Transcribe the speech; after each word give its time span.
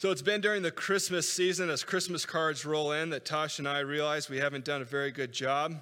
So 0.00 0.10
it's 0.10 0.22
been 0.22 0.40
during 0.40 0.62
the 0.62 0.70
Christmas 0.70 1.28
season 1.28 1.68
as 1.68 1.84
Christmas 1.84 2.24
cards 2.24 2.64
roll 2.64 2.92
in 2.92 3.10
that 3.10 3.26
Tosh 3.26 3.58
and 3.58 3.68
I 3.68 3.80
realize 3.80 4.30
we 4.30 4.38
haven't 4.38 4.64
done 4.64 4.80
a 4.80 4.84
very 4.86 5.10
good 5.10 5.30
job 5.30 5.76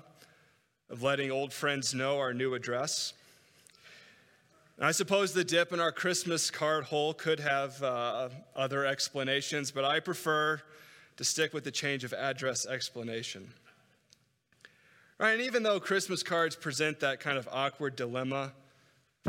of 0.91 1.05
letting 1.05 1.31
old 1.31 1.53
friends 1.53 1.95
know 1.95 2.19
our 2.19 2.35
new 2.35 2.55
address. 2.55 3.13
I 4.81 4.91
suppose 4.91 5.33
the 5.33 5.45
dip 5.45 5.73
in 5.73 5.79
our 5.79 5.93
Christmas 5.93 6.51
card 6.51 6.83
hole 6.83 7.15
could 7.15 7.39
have 7.39 7.81
uh, 7.81 8.31
other 8.57 8.85
explanations, 8.85 9.71
but 9.71 9.85
I 9.85 10.01
prefer 10.01 10.61
to 11.17 11.23
stick 11.23 11.55
with 11.55 11.63
the 11.63 11.71
change 11.71 12.03
of 12.03 12.13
address 12.13 12.67
explanation. 12.67 13.49
Right, 15.21 15.35
and 15.35 15.43
even 15.43 15.63
though 15.63 15.79
Christmas 15.79 16.25
cards 16.25 16.57
present 16.57 16.99
that 16.99 17.21
kind 17.21 17.39
of 17.39 17.49
awkward 17.53 17.95
dilemma, 17.95 18.51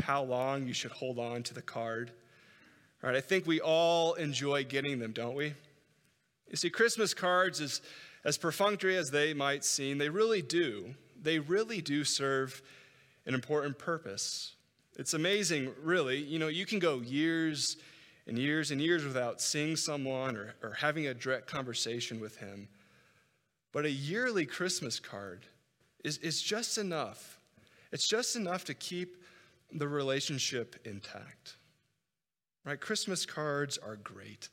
how 0.02 0.24
long 0.24 0.66
you 0.66 0.72
should 0.72 0.90
hold 0.90 1.20
on 1.20 1.44
to 1.44 1.54
the 1.54 1.62
card, 1.62 2.10
right, 3.08 3.16
I 3.16 3.20
think 3.20 3.46
we 3.46 3.60
all 3.60 4.14
enjoy 4.14 4.64
getting 4.64 4.98
them, 4.98 5.12
don't 5.12 5.34
we? 5.34 5.54
You 6.48 6.56
see, 6.56 6.68
Christmas 6.68 7.14
cards, 7.14 7.60
as, 7.60 7.80
as 8.24 8.36
perfunctory 8.36 8.96
as 8.96 9.10
they 9.10 9.32
might 9.32 9.64
seem, 9.64 9.98
they 9.98 10.08
really 10.08 10.42
do. 10.42 10.94
They 11.22 11.38
really 11.38 11.80
do 11.80 12.04
serve 12.04 12.60
an 13.26 13.34
important 13.34 13.78
purpose. 13.78 14.54
It's 14.96 15.14
amazing, 15.14 15.72
really. 15.82 16.18
You 16.18 16.38
know, 16.38 16.48
you 16.48 16.66
can 16.66 16.78
go 16.78 17.00
years 17.00 17.76
and 18.26 18.38
years 18.38 18.70
and 18.70 18.80
years 18.80 19.04
without 19.04 19.40
seeing 19.40 19.76
someone 19.76 20.36
or, 20.36 20.54
or 20.62 20.72
having 20.74 21.06
a 21.06 21.14
direct 21.14 21.46
conversation 21.46 22.20
with 22.20 22.36
him. 22.36 22.68
But 23.72 23.84
a 23.84 23.90
yearly 23.90 24.44
Christmas 24.44 24.98
card 24.98 25.46
is, 26.04 26.18
is 26.18 26.42
just 26.42 26.76
enough. 26.76 27.38
It's 27.92 28.08
just 28.08 28.36
enough 28.36 28.64
to 28.66 28.74
keep 28.74 29.16
the 29.72 29.88
relationship 29.88 30.76
intact. 30.84 31.56
Right? 32.70 32.80
Christmas 32.80 33.26
cards 33.26 33.78
are 33.78 33.96
great. 33.96 34.48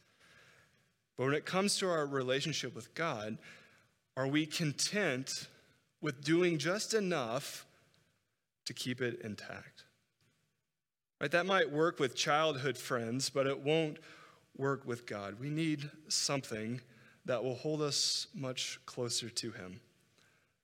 But 1.17 1.25
when 1.25 1.35
it 1.35 1.45
comes 1.45 1.77
to 1.77 1.87
our 1.87 2.07
relationship 2.07 2.73
with 2.73 2.95
God, 2.95 3.37
are 4.15 4.25
we 4.25 4.47
content 4.47 5.29
with 6.01 6.23
doing 6.23 6.57
just 6.57 6.95
enough 6.95 7.67
to 8.65 8.73
keep 8.73 9.01
it 9.01 9.21
intact? 9.23 9.83
Right? 11.21 11.29
That 11.29 11.45
might 11.45 11.71
work 11.71 11.99
with 11.99 12.15
childhood 12.15 12.75
friends, 12.75 13.29
but 13.29 13.45
it 13.45 13.59
won't 13.59 13.99
work 14.57 14.87
with 14.87 15.05
God. 15.05 15.39
We 15.39 15.51
need 15.51 15.87
something 16.07 16.81
that 17.25 17.43
will 17.43 17.53
hold 17.53 17.83
us 17.83 18.25
much 18.33 18.79
closer 18.87 19.29
to 19.29 19.51
Him. 19.51 19.79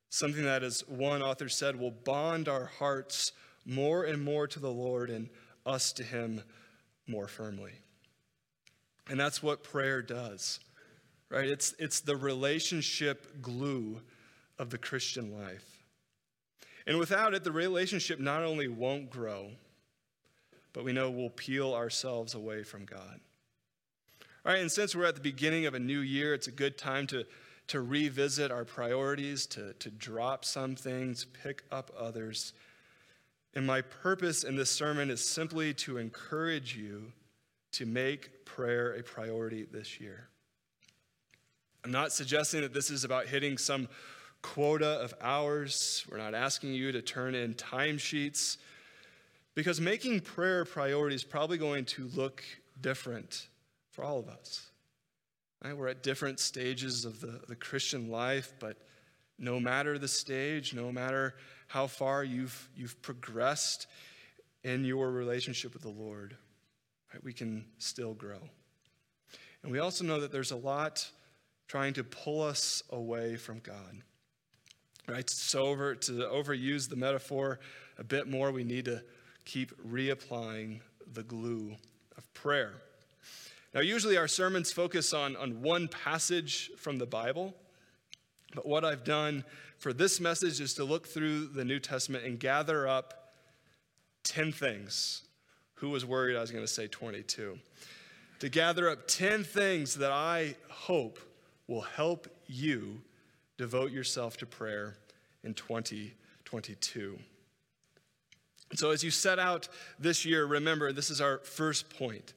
Something 0.10 0.46
that, 0.46 0.64
as 0.64 0.84
one 0.88 1.22
author 1.22 1.50
said, 1.50 1.76
will 1.76 1.92
bond 1.92 2.50
our 2.50 2.66
hearts 2.66 3.32
more 3.64 4.06
and 4.06 4.24
more 4.24 4.48
to 4.48 4.60
the 4.60 4.72
Lord 4.72 5.12
and 5.12 5.30
us 5.68 5.94
to 5.94 6.04
Him 6.04 6.42
more 7.08 7.28
firmly. 7.28 7.74
And 9.10 9.20
that's 9.20 9.44
what 9.44 9.64
prayer 9.64 10.02
does, 10.02 10.60
right? 11.30 11.48
It's, 11.48 11.74
it's 11.80 12.00
the 12.00 12.16
relationship 12.16 13.42
glue 13.42 14.02
of 14.58 14.70
the 14.70 14.78
Christian 14.78 15.38
life. 15.38 15.84
And 16.88 16.98
without 16.98 17.34
it, 17.34 17.44
the 17.44 17.52
relationship 17.52 18.20
not 18.20 18.44
only 18.44 18.68
won't 18.68 19.10
grow, 19.10 19.52
but 20.74 20.84
we 20.84 20.94
know 20.94 21.10
we'll 21.10 21.30
peel 21.30 21.74
ourselves 21.74 22.34
away 22.34 22.64
from 22.64 22.86
God. 22.86 23.20
All 24.46 24.52
right, 24.52 24.62
and 24.62 24.72
since 24.72 24.96
we're 24.96 25.06
at 25.06 25.16
the 25.16 25.22
beginning 25.22 25.66
of 25.66 25.74
a 25.74 25.80
new 25.80 26.00
year, 26.00 26.34
it's 26.34 26.48
a 26.48 26.52
good 26.52 26.78
time 26.78 27.08
to 27.08 27.26
to 27.68 27.82
revisit 27.82 28.52
our 28.52 28.66
priorities, 28.66 29.46
to, 29.48 29.74
to 29.74 29.90
drop 29.90 30.46
some 30.46 30.76
things, 30.76 31.26
pick 31.44 31.64
up 31.72 31.92
others. 31.98 32.54
And 33.56 33.68
my 33.68 33.82
purpose 33.82 34.44
in 34.44 34.56
this 34.56 34.72
sermon 34.72 35.10
is 35.12 35.24
simply 35.24 35.74
to 35.76 35.98
encourage 35.98 36.76
you 36.76 37.12
to 37.74 37.86
make 37.86 38.46
prayer 38.46 38.94
a 38.94 39.04
priority 39.04 39.66
this 39.72 40.00
year. 40.00 40.28
I'm 41.84 41.92
not 41.92 42.12
suggesting 42.12 42.62
that 42.62 42.74
this 42.74 42.90
is 42.90 43.04
about 43.04 43.28
hitting 43.28 43.58
some 43.58 43.90
quota 44.42 45.02
of 45.02 45.14
hours. 45.22 46.06
We're 46.10 46.18
not 46.18 46.34
asking 46.34 46.74
you 46.74 46.92
to 46.92 47.02
turn 47.02 47.36
in 47.36 47.54
timesheets 47.56 48.58
because 49.56 49.82
making 49.82 50.22
prayer 50.22 50.62
a 50.62 50.66
priority 50.66 51.16
is 51.16 51.24
probably 51.24 51.58
going 51.58 51.86
to 51.86 52.10
look 52.16 52.44
different 52.80 53.48
for 53.92 54.04
all 54.04 54.20
of 54.20 54.28
us. 54.30 54.70
Right? 55.64 55.76
We're 55.76 55.90
at 55.90 56.04
different 56.04 56.40
stages 56.40 57.06
of 57.06 57.22
the, 57.22 57.42
the 57.48 57.56
Christian 57.56 58.10
life, 58.10 58.54
but 58.60 58.78
no 59.38 59.60
matter 59.60 59.98
the 59.98 60.08
stage, 60.08 60.74
no 60.74 60.92
matter 60.92 61.36
how 61.68 61.88
far 61.88 62.24
you've, 62.24 62.70
you've 62.76 63.02
progressed 63.02 63.88
in 64.64 64.86
your 64.86 65.12
relationship 65.12 65.74
with 65.74 65.82
the 65.82 65.90
Lord, 65.90 66.38
right, 67.14 67.24
we 67.24 67.34
can 67.34 67.66
still 67.78 68.14
grow. 68.14 68.40
And 69.64 69.72
we 69.72 69.80
also 69.80 70.04
know 70.04 70.20
that 70.22 70.32
there's 70.32 70.52
a 70.52 70.58
lot 70.58 71.10
trying 71.68 71.94
to 71.94 72.04
pull 72.04 72.42
us 72.42 72.84
away 72.92 73.36
from 73.36 73.60
God. 73.60 74.04
Right? 75.08 75.30
So 75.30 75.64
over 75.64 75.96
to 75.96 76.12
overuse 76.12 76.88
the 76.88 76.96
metaphor 76.96 77.60
a 77.98 78.04
bit 78.04 78.28
more, 78.28 78.52
we 78.52 78.64
need 78.64 78.86
to 78.86 79.02
keep 79.46 79.72
reapplying 79.86 80.80
the 81.12 81.24
glue 81.24 81.76
of 82.18 82.34
prayer. 82.34 82.74
Now, 83.74 83.82
usually 83.82 84.18
our 84.18 84.28
sermons 84.28 84.72
focus 84.72 85.14
on, 85.14 85.36
on 85.36 85.62
one 85.62 85.88
passage 85.88 86.72
from 86.78 87.00
the 87.00 87.06
Bible, 87.06 87.56
but 88.54 88.66
what 88.66 88.86
I've 88.86 89.04
done 89.04 89.44
for 89.78 89.94
this 89.94 90.20
message 90.20 90.62
is 90.62 90.74
to 90.76 90.84
look 90.84 91.08
through 91.08 91.48
the 91.48 91.66
New 91.66 91.80
Testament 91.80 92.26
and 92.26 92.40
gather 92.40 92.88
up 92.88 93.34
10 94.24 94.52
things. 94.52 95.24
Who 95.76 95.90
was 95.90 96.06
worried 96.06 96.38
I 96.38 96.42
was 96.42 96.52
going 96.52 96.64
to 96.64 96.72
say 96.72 96.88
22? 96.88 97.58
To 98.40 98.50
gather 98.50 98.90
up 98.90 99.08
10 99.08 99.44
things 99.44 99.96
that 99.96 100.12
I 100.12 100.56
hope 100.70 101.20
will 101.68 101.82
help 101.82 102.28
you 102.48 103.02
devote 103.58 103.92
yourself 103.92 104.38
to 104.38 104.46
prayer 104.46 104.98
in 105.44 105.54
2022. 105.54 107.18
So, 108.76 108.90
as 108.90 109.04
you 109.04 109.12
set 109.12 109.38
out 109.38 109.68
this 110.00 110.26
year, 110.26 110.46
remember 110.46 110.92
this 110.92 111.10
is 111.10 111.22
our 111.22 111.40
first 111.40 111.90
point 111.96 112.34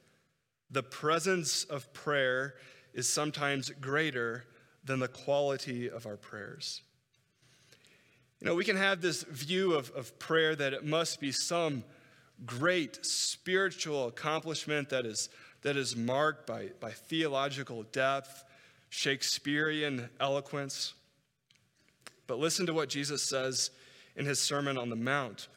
the 0.70 0.82
presence 0.82 1.64
of 1.64 1.92
prayer 1.92 2.54
is 2.92 3.08
sometimes 3.08 3.70
greater 3.80 4.44
than 4.86 5.00
the 5.00 5.08
quality 5.08 5.90
of 5.90 6.06
our 6.06 6.16
prayers. 6.16 6.82
You 8.40 8.46
know, 8.46 8.54
we 8.54 8.64
can 8.64 8.76
have 8.76 9.00
this 9.00 9.22
view 9.24 9.74
of, 9.74 9.90
of 9.90 10.18
prayer 10.18 10.54
that 10.54 10.72
it 10.72 10.84
must 10.84 11.20
be 11.20 11.32
some 11.32 11.84
great 12.44 13.04
spiritual 13.04 14.08
accomplishment 14.08 14.90
that 14.90 15.06
is, 15.06 15.28
that 15.62 15.76
is 15.76 15.96
marked 15.96 16.46
by, 16.46 16.70
by 16.80 16.90
theological 16.90 17.82
depth, 17.84 18.44
Shakespearean 18.90 20.08
eloquence. 20.20 20.94
But 22.26 22.38
listen 22.38 22.66
to 22.66 22.74
what 22.74 22.88
Jesus 22.88 23.22
says 23.22 23.70
in 24.16 24.26
his 24.26 24.40
Sermon 24.40 24.76
on 24.76 24.90
the 24.90 24.96
Mount. 24.96 25.48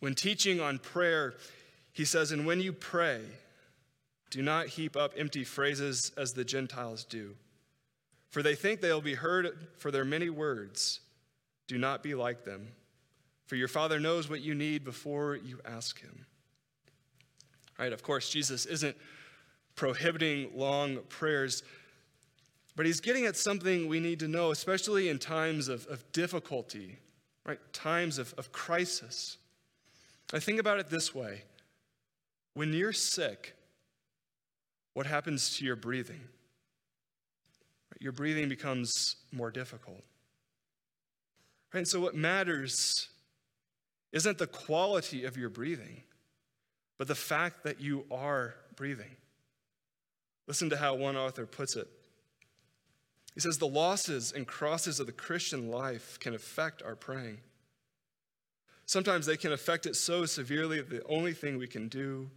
When 0.00 0.14
teaching 0.14 0.60
on 0.60 0.78
prayer, 0.78 1.34
he 1.92 2.04
says, 2.04 2.30
And 2.30 2.46
when 2.46 2.60
you 2.60 2.72
pray, 2.72 3.22
do 4.30 4.42
not 4.42 4.66
heap 4.66 4.96
up 4.96 5.14
empty 5.16 5.44
phrases 5.44 6.12
as 6.16 6.32
the 6.32 6.44
Gentiles 6.44 7.04
do, 7.04 7.36
for 8.30 8.42
they 8.42 8.54
think 8.54 8.80
they'll 8.80 9.00
be 9.00 9.14
heard 9.14 9.68
for 9.78 9.90
their 9.90 10.04
many 10.04 10.30
words. 10.30 11.00
Do 11.66 11.78
not 11.78 12.02
be 12.02 12.14
like 12.14 12.44
them, 12.44 12.68
for 13.46 13.56
your 13.56 13.68
Father 13.68 13.98
knows 13.98 14.28
what 14.28 14.40
you 14.40 14.54
need 14.54 14.84
before 14.84 15.36
you 15.36 15.60
ask 15.64 16.00
Him. 16.00 16.26
Right? 17.78 17.92
Of 17.92 18.02
course, 18.02 18.30
Jesus 18.30 18.66
isn't 18.66 18.96
prohibiting 19.74 20.50
long 20.54 20.98
prayers, 21.08 21.62
but 22.74 22.86
He's 22.86 23.00
getting 23.00 23.26
at 23.26 23.36
something 23.36 23.88
we 23.88 24.00
need 24.00 24.20
to 24.20 24.28
know, 24.28 24.50
especially 24.50 25.08
in 25.08 25.18
times 25.18 25.68
of, 25.68 25.86
of 25.86 26.10
difficulty, 26.12 26.98
right? 27.44 27.58
Times 27.72 28.18
of, 28.18 28.34
of 28.38 28.52
crisis. 28.52 29.38
I 30.32 30.40
think 30.40 30.58
about 30.58 30.78
it 30.78 30.88
this 30.88 31.14
way 31.14 31.42
when 32.54 32.72
you're 32.72 32.92
sick, 32.92 33.54
what 34.94 35.04
happens 35.04 35.58
to 35.58 35.64
your 35.64 35.76
breathing? 35.76 36.22
Your 38.00 38.12
breathing 38.12 38.48
becomes 38.48 39.16
more 39.32 39.50
difficult. 39.50 40.02
Right? 41.72 41.80
And 41.80 41.88
so, 41.88 42.00
what 42.00 42.14
matters 42.14 43.08
isn't 44.12 44.38
the 44.38 44.46
quality 44.46 45.24
of 45.24 45.36
your 45.36 45.50
breathing, 45.50 46.02
but 46.98 47.08
the 47.08 47.14
fact 47.14 47.64
that 47.64 47.80
you 47.80 48.04
are 48.10 48.54
breathing. 48.76 49.16
Listen 50.46 50.70
to 50.70 50.76
how 50.76 50.94
one 50.94 51.16
author 51.16 51.46
puts 51.46 51.76
it. 51.76 51.88
He 53.34 53.40
says, 53.40 53.58
The 53.58 53.66
losses 53.66 54.32
and 54.32 54.46
crosses 54.46 55.00
of 55.00 55.06
the 55.06 55.12
Christian 55.12 55.70
life 55.70 56.18
can 56.20 56.34
affect 56.34 56.82
our 56.82 56.96
praying. 56.96 57.38
Sometimes 58.86 59.26
they 59.26 59.36
can 59.36 59.52
affect 59.52 59.84
it 59.86 59.96
so 59.96 60.24
severely 60.24 60.78
that 60.78 60.90
the 60.90 61.04
only 61.06 61.32
thing 61.32 61.58
we 61.58 61.66
can 61.66 61.88
do 61.88 62.30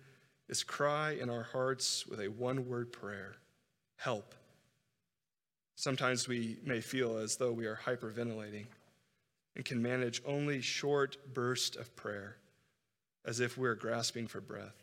is 0.47 0.63
cry 0.63 1.11
in 1.11 1.29
our 1.29 1.43
hearts 1.43 2.07
with 2.07 2.19
a 2.19 2.27
one 2.27 2.67
word 2.67 2.91
prayer 2.91 3.35
help. 3.97 4.33
Sometimes 5.79 6.27
we 6.27 6.57
may 6.65 6.81
feel 6.81 7.19
as 7.19 7.37
though 7.37 7.53
we 7.53 7.65
are 7.65 7.79
hyperventilating 7.85 8.65
and 9.55 9.63
can 9.63 9.81
manage 9.81 10.21
only 10.25 10.59
short 10.59 11.15
bursts 11.33 11.77
of 11.77 11.95
prayer 11.95 12.35
as 13.23 13.39
if 13.39 13.57
we're 13.57 13.75
grasping 13.75 14.27
for 14.27 14.41
breath. 14.41 14.75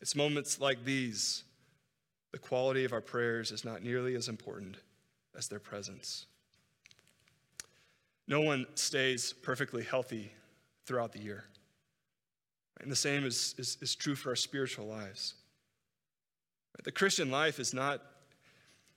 It's 0.00 0.16
moments 0.16 0.60
like 0.60 0.84
these 0.84 1.44
the 2.32 2.38
quality 2.38 2.84
of 2.84 2.92
our 2.92 3.00
prayers 3.00 3.52
is 3.52 3.64
not 3.64 3.80
nearly 3.84 4.16
as 4.16 4.26
important 4.26 4.76
as 5.38 5.46
their 5.46 5.60
presence. 5.60 6.26
No 8.26 8.40
one 8.40 8.66
stays 8.74 9.32
perfectly 9.32 9.84
healthy 9.84 10.32
throughout 10.84 11.12
the 11.12 11.20
year. 11.20 11.44
And 12.80 12.90
the 12.90 12.96
same 12.96 13.24
is, 13.24 13.54
is, 13.56 13.78
is 13.80 13.94
true 13.94 14.16
for 14.16 14.30
our 14.30 14.36
spiritual 14.36 14.88
lives. 14.88 15.34
The 16.82 16.90
Christian 16.90 17.30
life 17.30 17.60
is 17.60 17.72
not, 17.72 18.02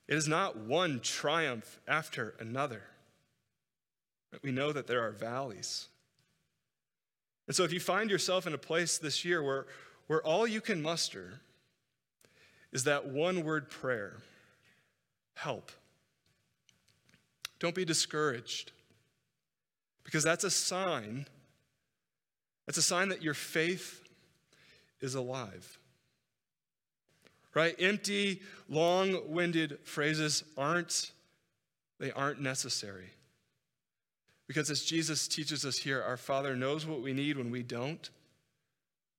it 0.06 0.16
is 0.16 0.28
not 0.28 0.56
one 0.56 1.00
triumph 1.00 1.80
after 1.88 2.34
another. 2.38 2.82
We 4.42 4.52
know 4.52 4.72
that 4.72 4.86
there 4.86 5.02
are 5.02 5.12
valleys. 5.12 5.88
And 7.46 7.54
so 7.54 7.64
if 7.64 7.72
you 7.72 7.80
find 7.80 8.10
yourself 8.10 8.46
in 8.46 8.54
a 8.54 8.58
place 8.58 8.98
this 8.98 9.24
year 9.24 9.42
where, 9.42 9.66
where 10.06 10.22
all 10.22 10.46
you 10.46 10.60
can 10.60 10.82
muster 10.82 11.40
is 12.72 12.84
that 12.84 13.06
one 13.06 13.44
word 13.44 13.70
prayer 13.70 14.16
help, 15.34 15.70
don't 17.58 17.74
be 17.74 17.84
discouraged 17.84 18.72
because 20.04 20.24
that's 20.24 20.44
a 20.44 20.50
sign. 20.50 21.26
That's 22.66 22.78
a 22.78 22.82
sign 22.82 23.08
that 23.08 23.22
your 23.22 23.34
faith 23.34 24.02
is 25.00 25.14
alive. 25.14 25.78
Right? 27.54 27.74
Empty, 27.78 28.42
long-winded 28.68 29.78
phrases 29.84 30.44
aren't 30.56 31.12
they 32.00 32.10
aren't 32.10 32.40
necessary. 32.40 33.10
Because 34.46 34.68
as 34.68 34.84
Jesus 34.84 35.26
teaches 35.26 35.64
us 35.64 35.78
here, 35.78 36.02
our 36.02 36.16
Father 36.16 36.54
knows 36.54 36.86
what 36.86 37.00
we 37.00 37.12
need 37.12 37.38
when 37.38 37.50
we 37.50 37.62
don't, 37.62 38.10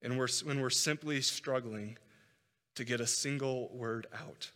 and 0.01 0.19
we're, 0.19 0.27
when 0.43 0.61
we're 0.61 0.69
simply 0.69 1.21
struggling 1.21 1.97
to 2.75 2.83
get 2.83 2.99
a 2.99 3.07
single 3.07 3.69
word 3.73 4.07
out. 4.13 4.51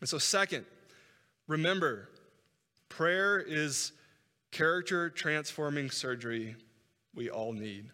And 0.00 0.08
so, 0.08 0.18
second, 0.18 0.66
remember, 1.48 2.10
prayer 2.88 3.40
is 3.40 3.92
character 4.52 5.10
transforming 5.10 5.90
surgery 5.90 6.54
we 7.14 7.28
all 7.28 7.52
need. 7.52 7.90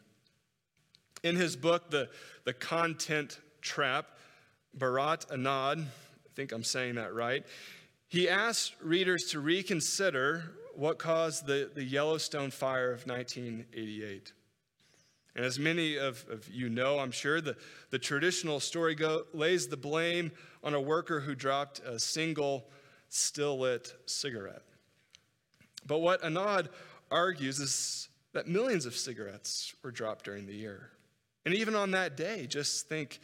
In 1.23 1.37
his 1.37 1.57
book, 1.57 1.91
The, 1.91 2.11
the 2.45 2.53
Content 2.53 3.41
Trap, 3.63 4.13
Bharat 4.76 5.26
Anand, 5.29 5.82
I 5.85 6.31
think 6.35 6.53
I'm 6.53 6.65
saying 6.65 6.97
that 6.97 7.15
right, 7.15 7.44
he 8.09 8.29
asked 8.29 8.75
readers 8.81 9.25
to 9.31 9.41
reconsider 9.41 10.53
what 10.75 10.99
caused 10.99 11.47
the, 11.47 11.71
the 11.75 11.85
Yellowstone 11.85 12.50
fire 12.50 12.93
of 12.93 13.06
1988. 13.06 14.32
And 15.37 15.44
as 15.44 15.59
many 15.59 15.97
of, 15.97 16.25
of 16.31 16.49
you 16.49 16.69
know, 16.69 16.99
I'm 16.99 17.11
sure, 17.11 17.41
the, 17.41 17.56
the 17.91 17.99
traditional 17.99 18.61
story 18.61 18.94
go, 18.94 19.25
lays 19.32 19.67
the 19.67 19.76
blame 19.76 20.31
on 20.62 20.75
a 20.75 20.81
worker 20.81 21.21
who 21.21 21.35
dropped 21.35 21.81
a 21.81 21.99
single 21.99 22.69
still 23.09 23.59
lit 23.61 23.93
cigarette. 24.06 24.62
But 25.87 25.99
what 25.99 26.23
Anand 26.23 26.69
argues 27.11 27.59
is 27.59 28.09
that 28.32 28.49
millions 28.49 28.87
of 28.87 28.97
cigarettes 28.97 29.75
were 29.82 29.91
dropped 29.91 30.25
during 30.25 30.47
the 30.47 30.55
year. 30.55 30.91
And 31.44 31.55
even 31.55 31.75
on 31.75 31.93
that 31.93 32.17
day, 32.17 32.47
just 32.47 32.88
think 32.88 33.21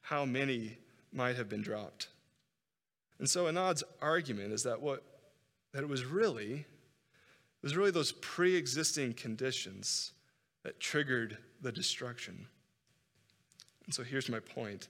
how 0.00 0.24
many 0.24 0.78
might 1.14 1.36
have 1.36 1.48
been 1.48 1.62
dropped. 1.62 2.08
And 3.18 3.30
so 3.30 3.46
Anand's 3.46 3.84
argument 4.02 4.52
is 4.52 4.64
that 4.64 4.80
what 4.80 5.02
that 5.72 5.82
it 5.82 5.88
was 5.88 6.04
really 6.04 6.52
it 6.52 7.62
was 7.62 7.76
really 7.76 7.90
those 7.90 8.12
pre-existing 8.12 9.14
conditions 9.14 10.12
that 10.64 10.80
triggered 10.80 11.38
the 11.62 11.72
destruction. 11.72 12.46
And 13.86 13.94
so 13.94 14.02
here's 14.02 14.28
my 14.28 14.40
point. 14.40 14.88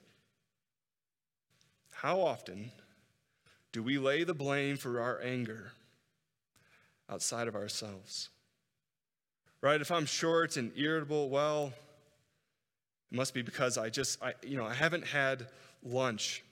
How 1.93 2.21
often 2.21 2.73
do 3.73 3.83
we 3.83 3.99
lay 3.99 4.25
the 4.25 4.35
blame 4.35 4.77
for 4.77 5.01
our 5.01 5.21
anger 5.23 5.73
outside 7.09 7.49
of 7.49 7.55
ourselves? 7.55 8.31
Right? 9.61 9.81
If 9.81 9.91
I'm 9.91 10.07
short 10.07 10.57
and 10.57 10.73
irritable, 10.77 11.31
well, 11.31 11.73
it 13.11 13.17
must 13.17 13.35
be 13.35 13.43
because 13.43 13.79
I 13.79 13.89
just, 13.89 14.23
I, 14.23 14.35
you 14.43 14.57
know, 14.57 14.67
I 14.67 14.75
haven't 14.75 15.07
had 15.07 15.47
lunch. 15.85 16.43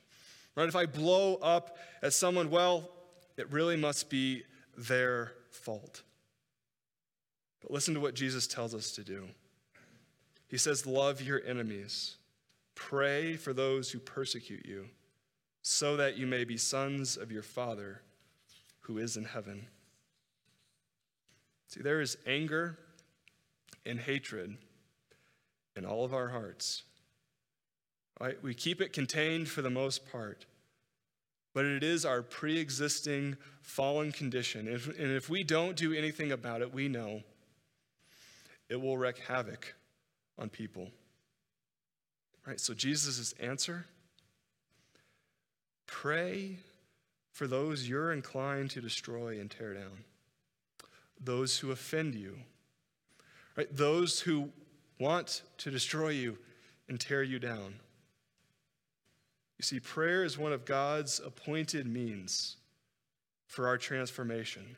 Right? 0.54 0.68
If 0.68 0.76
I 0.76 0.86
blow 0.86 1.36
up 1.36 1.78
at 2.02 2.12
someone, 2.12 2.50
well, 2.50 2.90
it 3.36 3.50
really 3.50 3.76
must 3.76 4.10
be 4.10 4.42
their 4.76 5.32
fault. 5.50 6.02
But 7.60 7.70
listen 7.70 7.94
to 7.94 8.00
what 8.00 8.14
Jesus 8.14 8.46
tells 8.46 8.74
us 8.74 8.92
to 8.92 9.04
do. 9.04 9.28
He 10.48 10.58
says, 10.58 10.86
Love 10.86 11.22
your 11.22 11.40
enemies, 11.46 12.16
pray 12.74 13.36
for 13.36 13.52
those 13.52 13.90
who 13.90 13.98
persecute 13.98 14.66
you, 14.66 14.86
so 15.62 15.96
that 15.96 16.18
you 16.18 16.26
may 16.26 16.44
be 16.44 16.56
sons 16.56 17.16
of 17.16 17.32
your 17.32 17.42
Father 17.42 18.02
who 18.80 18.98
is 18.98 19.16
in 19.16 19.24
heaven. 19.24 19.66
See, 21.68 21.80
there 21.80 22.02
is 22.02 22.18
anger 22.26 22.78
and 23.86 23.98
hatred 23.98 24.58
in 25.74 25.86
all 25.86 26.04
of 26.04 26.12
our 26.12 26.28
hearts. 26.28 26.82
Right? 28.22 28.40
We 28.40 28.54
keep 28.54 28.80
it 28.80 28.92
contained 28.92 29.48
for 29.48 29.62
the 29.62 29.70
most 29.70 30.08
part. 30.10 30.46
But 31.54 31.64
it 31.64 31.82
is 31.82 32.04
our 32.04 32.22
pre 32.22 32.56
existing 32.58 33.36
fallen 33.60 34.12
condition. 34.12 34.68
And 34.68 35.12
if 35.12 35.28
we 35.28 35.42
don't 35.42 35.76
do 35.76 35.92
anything 35.92 36.30
about 36.30 36.62
it, 36.62 36.72
we 36.72 36.86
know 36.86 37.22
it 38.68 38.80
will 38.80 38.96
wreak 38.96 39.18
havoc 39.18 39.74
on 40.38 40.48
people. 40.48 40.88
Right? 42.46 42.60
So 42.60 42.74
Jesus' 42.74 43.34
answer 43.40 43.86
pray 45.86 46.58
for 47.32 47.46
those 47.46 47.88
you're 47.88 48.12
inclined 48.12 48.70
to 48.70 48.80
destroy 48.80 49.40
and 49.40 49.50
tear 49.50 49.74
down 49.74 50.04
those 51.24 51.58
who 51.58 51.70
offend 51.70 52.14
you, 52.14 52.36
right? 53.56 53.68
Those 53.70 54.20
who 54.20 54.50
want 54.98 55.42
to 55.58 55.70
destroy 55.70 56.08
you 56.08 56.38
and 56.88 56.98
tear 56.98 57.22
you 57.22 57.38
down. 57.38 57.74
You 59.62 59.66
see, 59.66 59.78
prayer 59.78 60.24
is 60.24 60.36
one 60.36 60.52
of 60.52 60.64
God's 60.64 61.20
appointed 61.24 61.86
means 61.86 62.56
for 63.46 63.68
our 63.68 63.78
transformation. 63.78 64.74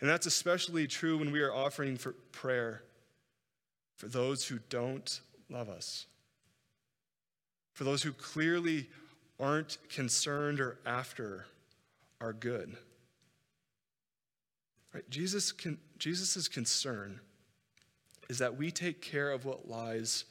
And 0.00 0.08
that's 0.08 0.24
especially 0.24 0.86
true 0.86 1.18
when 1.18 1.30
we 1.30 1.42
are 1.42 1.52
offering 1.52 1.98
for 1.98 2.12
prayer 2.32 2.82
for 3.96 4.08
those 4.08 4.46
who 4.46 4.58
don't 4.70 5.20
love 5.50 5.68
us, 5.68 6.06
for 7.74 7.84
those 7.84 8.02
who 8.02 8.14
clearly 8.14 8.88
aren't 9.38 9.76
concerned 9.90 10.60
or 10.60 10.78
after 10.86 11.44
our 12.22 12.32
good. 12.32 12.74
Right? 14.94 15.10
Jesus 15.10 15.52
can, 15.52 15.76
Jesus' 15.98 16.48
concern 16.48 17.20
is 18.30 18.38
that 18.38 18.56
we 18.56 18.70
take 18.70 19.02
care 19.02 19.30
of 19.30 19.44
what 19.44 19.68
lies 19.68 20.24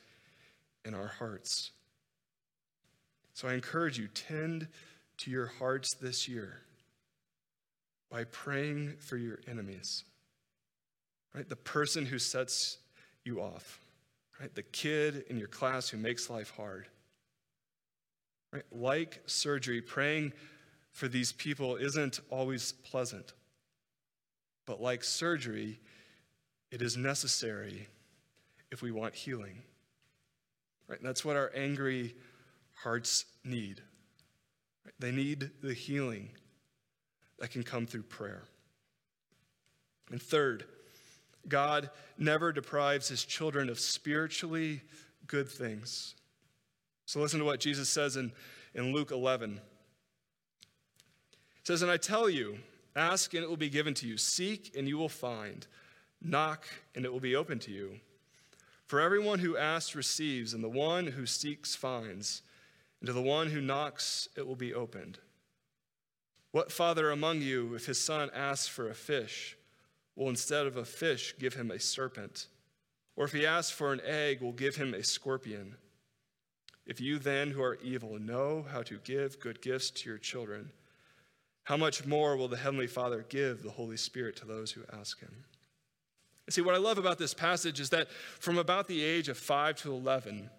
in 0.83 0.95
our 0.95 1.07
hearts. 1.19 1.69
So 3.37 3.47
I 3.47 3.53
encourage 3.53 3.99
you, 3.99 4.07
tend 4.07 4.67
to 5.17 5.29
your 5.29 5.45
hearts 5.45 5.93
this 5.93 6.27
year 6.27 6.61
by 8.09 8.23
praying 8.23 8.95
for 8.97 9.15
your 9.15 9.37
enemies. 9.47 10.05
Right? 11.35 11.47
The 11.47 11.55
person 11.55 12.03
who 12.03 12.17
sets 12.17 12.79
you 13.23 13.39
off. 13.39 13.79
Right? 14.41 14.55
The 14.55 14.63
kid 14.63 15.25
in 15.29 15.37
your 15.37 15.49
class 15.49 15.87
who 15.87 15.99
makes 15.99 16.31
life 16.31 16.51
hard. 16.57 16.87
Right? 18.51 18.63
Like 18.71 19.21
surgery, 19.27 19.81
praying 19.81 20.33
for 20.91 21.07
these 21.07 21.31
people 21.31 21.75
isn't 21.75 22.19
always 22.31 22.71
pleasant. 22.71 23.33
But 24.65 24.81
like 24.81 25.03
surgery, 25.03 25.79
it 26.71 26.81
is 26.81 26.97
necessary 26.97 27.87
if 28.71 28.81
we 28.81 28.89
want 28.89 29.13
healing. 29.13 29.61
Right? 30.87 30.97
And 30.97 31.07
that's 31.07 31.23
what 31.23 31.35
our 31.35 31.51
angry 31.53 32.15
hearts 32.83 33.25
need. 33.43 33.81
They 34.99 35.11
need 35.11 35.51
the 35.61 35.73
healing 35.73 36.29
that 37.39 37.51
can 37.51 37.63
come 37.63 37.85
through 37.85 38.03
prayer. 38.03 38.43
And 40.11 40.21
third, 40.21 40.65
God 41.47 41.89
never 42.17 42.51
deprives 42.51 43.09
his 43.09 43.23
children 43.23 43.69
of 43.69 43.79
spiritually 43.79 44.81
good 45.27 45.49
things. 45.49 46.15
So 47.05 47.19
listen 47.19 47.39
to 47.39 47.45
what 47.45 47.59
Jesus 47.59 47.89
says 47.89 48.15
in, 48.15 48.31
in 48.73 48.93
Luke 48.93 49.11
11. 49.11 49.59
It 51.59 51.67
says, 51.67 51.81
And 51.81 51.91
I 51.91 51.97
tell 51.97 52.29
you, 52.29 52.57
Ask 52.97 53.35
and 53.35 53.43
it 53.43 53.49
will 53.49 53.57
be 53.57 53.69
given 53.69 53.93
to 53.93 54.07
you. 54.07 54.17
Seek 54.17 54.75
and 54.75 54.87
you 54.87 54.97
will 54.97 55.07
find. 55.07 55.67
Knock 56.19 56.65
and 56.95 57.05
it 57.05 57.13
will 57.13 57.19
be 57.19 57.35
open 57.35 57.59
to 57.59 57.71
you. 57.71 57.99
For 58.87 58.99
everyone 58.99 59.37
who 59.37 59.55
asks 59.55 59.95
receives, 59.95 60.53
and 60.53 60.63
the 60.63 60.69
one 60.69 61.05
who 61.05 61.27
seeks 61.27 61.75
finds. 61.75 62.41
And 62.99 63.07
to 63.07 63.13
the 63.13 63.21
one 63.21 63.49
who 63.49 63.61
knocks 63.61 64.27
it 64.35 64.47
will 64.47 64.55
be 64.55 64.73
opened. 64.73 65.19
What 66.51 66.71
father 66.71 67.11
among 67.11 67.41
you, 67.41 67.75
if 67.75 67.85
his 67.85 68.03
son 68.03 68.29
asks 68.33 68.67
for 68.67 68.89
a 68.89 68.95
fish, 68.95 69.57
will 70.15 70.29
instead 70.29 70.65
of 70.65 70.77
a 70.77 70.85
fish 70.85 71.35
give 71.39 71.53
him 71.53 71.69
a 71.69 71.79
serpent? 71.79 72.47
Or 73.15 73.25
if 73.25 73.31
he 73.31 73.45
asks 73.45 73.71
for 73.71 73.93
an 73.93 74.01
egg, 74.03 74.41
will 74.41 74.53
give 74.53 74.75
him 74.75 74.93
a 74.93 75.03
scorpion? 75.03 75.75
If 76.85 77.01
you 77.01 77.19
then, 77.19 77.51
who 77.51 77.61
are 77.61 77.77
evil, 77.83 78.17
know 78.17 78.65
how 78.71 78.81
to 78.83 78.97
give 79.03 79.39
good 79.39 79.61
gifts 79.61 79.91
to 79.91 80.09
your 80.09 80.17
children, 80.17 80.71
how 81.63 81.75
much 81.75 82.05
more 82.05 82.37
will 82.37 82.47
the 82.47 82.55
Heavenly 82.55 82.87
Father 82.87 83.25
give 83.27 83.61
the 83.61 83.71
Holy 83.71 83.97
Spirit 83.97 84.37
to 84.37 84.45
those 84.45 84.71
who 84.71 84.83
ask 84.97 85.19
Him? 85.19 85.43
see, 86.49 86.61
what 86.61 86.75
I 86.75 86.77
love 86.77 86.97
about 86.97 87.17
this 87.17 87.33
passage 87.33 87.81
is 87.81 87.89
that 87.89 88.09
from 88.39 88.57
about 88.57 88.87
the 88.87 89.03
age 89.03 89.27
of 89.27 89.37
5 89.37 89.75
to 89.81 89.91
11, 89.91 90.49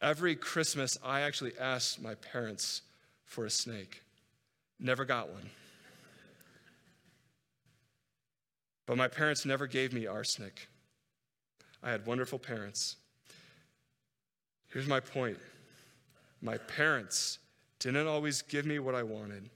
every 0.00 0.34
Christmas 0.34 0.98
I 1.04 1.20
actually 1.20 1.52
asked 1.58 2.02
my 2.02 2.14
parents 2.16 2.82
for 3.24 3.44
a 3.44 3.50
snake. 3.50 4.02
Never 4.78 5.04
got 5.04 5.28
one. 5.30 5.50
But 8.86 8.96
my 8.96 9.08
parents 9.08 9.44
never 9.44 9.66
gave 9.66 9.92
me 9.92 10.06
arsenic. 10.06 10.68
I 11.82 11.90
had 11.90 12.06
wonderful 12.06 12.38
parents. 12.38 12.96
Here's 14.68 14.88
my 14.88 15.00
point 15.00 15.38
my 16.42 16.56
parents 16.56 17.38
didn't 17.78 18.06
always 18.06 18.42
give 18.42 18.66
me 18.66 18.78
what 18.78 18.94
I 18.94 19.02
wanted, 19.02 19.50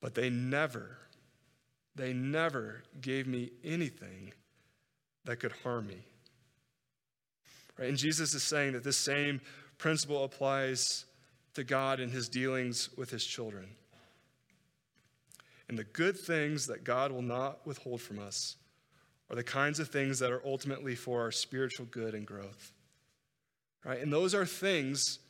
but 0.00 0.14
they 0.14 0.30
never, 0.30 0.96
they 1.94 2.12
never 2.12 2.82
gave 3.00 3.26
me 3.26 3.50
anything 3.62 4.32
that 5.24 5.36
could 5.36 5.52
harm 5.62 5.86
me. 5.86 5.98
Right? 7.80 7.88
And 7.88 7.96
Jesus 7.96 8.34
is 8.34 8.42
saying 8.42 8.74
that 8.74 8.84
this 8.84 8.98
same 8.98 9.40
principle 9.78 10.22
applies 10.22 11.06
to 11.54 11.64
God 11.64 11.98
in 11.98 12.10
his 12.10 12.28
dealings 12.28 12.90
with 12.96 13.10
his 13.10 13.24
children. 13.24 13.70
And 15.68 15.78
the 15.78 15.84
good 15.84 16.18
things 16.18 16.66
that 16.66 16.84
God 16.84 17.10
will 17.10 17.22
not 17.22 17.66
withhold 17.66 18.02
from 18.02 18.18
us 18.18 18.56
are 19.30 19.36
the 19.36 19.42
kinds 19.42 19.80
of 19.80 19.88
things 19.88 20.18
that 20.18 20.30
are 20.30 20.42
ultimately 20.44 20.94
for 20.94 21.22
our 21.22 21.32
spiritual 21.32 21.86
good 21.86 22.14
and 22.14 22.26
growth. 22.26 22.72
Right? 23.84 24.00
And 24.00 24.12
those 24.12 24.34
are 24.34 24.44
things 24.44 25.20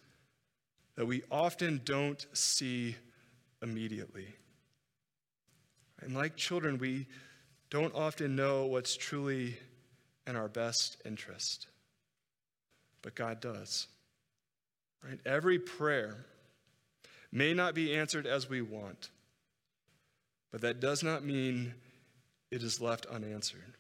that 0.97 1.07
we 1.07 1.23
often 1.31 1.81
don't 1.85 2.27
see 2.33 2.97
immediately. 3.63 4.27
And 6.01 6.15
like 6.15 6.35
children, 6.35 6.79
we 6.79 7.07
don't 7.69 7.95
often 7.95 8.35
know 8.35 8.67
what's 8.67 8.97
truly 8.97 9.57
in 10.27 10.35
our 10.35 10.49
best 10.49 10.97
interest. 11.05 11.70
But 13.03 13.15
God 13.15 13.41
does. 13.41 13.87
Right? 15.05 15.19
Every 15.25 15.59
prayer 15.59 16.27
may 17.33 17.55
not 17.55 17.75
be 17.75 17.95
answered 17.95 18.27
as 18.27 18.49
we 18.49 18.61
want, 18.61 19.11
but 20.51 20.61
that 20.63 20.81
does 20.81 21.03
not 21.03 21.25
mean 21.25 21.75
it 22.51 22.63
is 22.63 22.81
left 22.81 23.07
unanswered. 23.07 23.75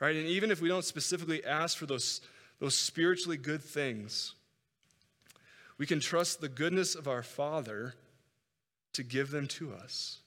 Right? 0.00 0.16
And 0.16 0.26
even 0.26 0.50
if 0.50 0.60
we 0.60 0.68
don't 0.68 0.84
specifically 0.84 1.44
ask 1.44 1.76
for 1.76 1.86
those, 1.86 2.20
those 2.58 2.76
spiritually 2.76 3.36
good 3.36 3.62
things, 3.62 4.34
we 5.78 5.86
can 5.86 6.00
trust 6.00 6.40
the 6.40 6.48
goodness 6.48 6.94
of 6.94 7.06
our 7.06 7.22
Father 7.22 7.94
to 8.94 9.02
give 9.02 9.30
them 9.30 9.46
to 9.46 9.72
us. 9.72 10.18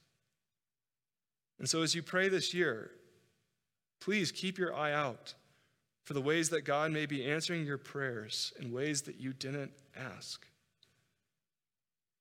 And 1.58 1.68
so 1.68 1.82
as 1.82 1.94
you 1.94 2.02
pray 2.02 2.28
this 2.28 2.52
year, 2.54 2.90
please 4.00 4.32
keep 4.32 4.58
your 4.58 4.74
eye 4.74 4.92
out 4.92 5.34
for 6.06 6.14
the 6.14 6.20
ways 6.20 6.50
that 6.50 6.62
God 6.62 6.92
may 6.92 7.04
be 7.04 7.24
answering 7.24 7.66
your 7.66 7.78
prayers 7.78 8.52
in 8.60 8.72
ways 8.72 9.02
that 9.02 9.18
you 9.20 9.32
didn't 9.32 9.72
ask. 9.96 10.46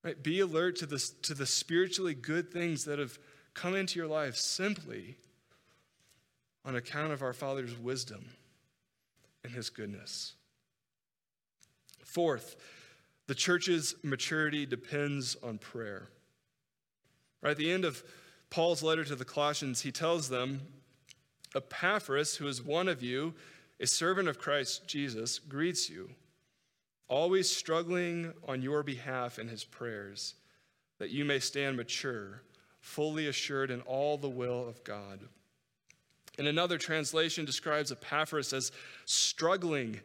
Right? 0.03 0.21
Be 0.21 0.39
alert 0.39 0.77
to 0.77 0.87
the, 0.87 0.97
to 1.21 1.35
the 1.35 1.45
spiritually 1.45 2.15
good 2.15 2.51
things 2.51 2.85
that 2.85 2.97
have 2.97 3.19
come 3.53 3.75
into 3.75 3.99
your 3.99 4.07
life 4.07 4.37
simply 4.37 5.17
on 6.65 6.75
account 6.75 7.13
of 7.13 7.21
our 7.21 7.31
Father's 7.31 7.77
wisdom 7.77 8.25
and 9.43 9.53
his 9.53 9.69
goodness. 9.69 10.33
Fourth, 12.03 12.55
the 13.27 13.35
church's 13.35 13.93
maturity 14.01 14.65
depends 14.65 15.37
on 15.43 15.59
prayer. 15.59 16.07
Right 17.43 17.51
at 17.51 17.57
the 17.57 17.71
end 17.71 17.85
of 17.85 18.03
Paul's 18.49 18.81
letter 18.81 19.03
to 19.03 19.15
the 19.15 19.25
Colossians, 19.25 19.81
he 19.81 19.91
tells 19.91 20.29
them, 20.29 20.61
Epaphras, 21.55 22.37
who 22.37 22.47
is 22.47 22.63
one 22.63 22.87
of 22.87 23.03
you, 23.03 23.35
a 23.79 23.87
servant 23.87 24.27
of 24.27 24.39
Christ 24.39 24.87
Jesus, 24.87 25.39
greets 25.39 25.89
you 25.89 26.09
always 27.07 27.49
struggling 27.49 28.33
on 28.47 28.61
your 28.61 28.83
behalf 28.83 29.39
in 29.39 29.47
his 29.47 29.63
prayers, 29.63 30.35
that 30.97 31.11
you 31.11 31.25
may 31.25 31.39
stand 31.39 31.77
mature, 31.77 32.41
fully 32.79 33.27
assured 33.27 33.71
in 33.71 33.81
all 33.81 34.17
the 34.17 34.29
will 34.29 34.67
of 34.67 34.83
God. 34.83 35.19
And 36.37 36.47
another 36.47 36.77
translation 36.77 37.45
describes 37.45 37.91
Epaphras 37.91 38.53
as 38.53 38.71
struggling 39.05 39.99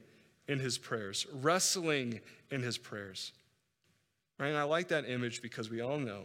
in 0.46 0.58
his 0.58 0.78
prayers, 0.78 1.26
wrestling 1.32 2.20
in 2.50 2.62
his 2.62 2.78
prayers. 2.78 3.32
Right? 4.38 4.48
And 4.48 4.58
I 4.58 4.62
like 4.64 4.88
that 4.88 5.08
image 5.08 5.42
because 5.42 5.70
we 5.70 5.80
all 5.80 5.98
know 5.98 6.22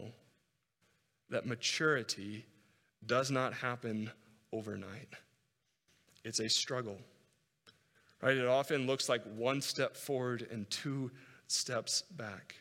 that 1.30 1.46
maturity 1.46 2.44
does 3.04 3.30
not 3.30 3.52
happen 3.52 4.10
overnight. 4.52 5.08
It's 6.24 6.40
a 6.40 6.48
struggle. 6.48 6.98
Right? 8.22 8.36
It 8.36 8.46
often 8.46 8.86
looks 8.86 9.08
like 9.08 9.22
one 9.24 9.60
step 9.60 9.96
forward 9.96 10.46
and 10.50 10.68
two 10.70 11.10
steps 11.46 12.02
back. 12.02 12.56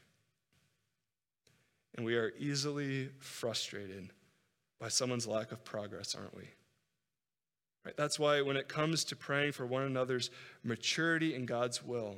And 1.95 2.05
we 2.05 2.15
are 2.15 2.33
easily 2.37 3.09
frustrated 3.19 4.09
by 4.79 4.89
someone's 4.89 5.27
lack 5.27 5.51
of 5.51 5.63
progress, 5.63 6.13
aren't 6.13 6.35
we? 6.35 6.49
Right? 7.85 7.95
That's 7.95 8.19
why 8.19 8.41
when 8.41 8.57
it 8.57 8.67
comes 8.67 9.03
to 9.05 9.15
praying 9.15 9.53
for 9.53 9.65
one 9.65 9.83
another's 9.83 10.29
maturity 10.63 11.35
in 11.35 11.45
God's 11.45 11.83
will, 11.83 12.17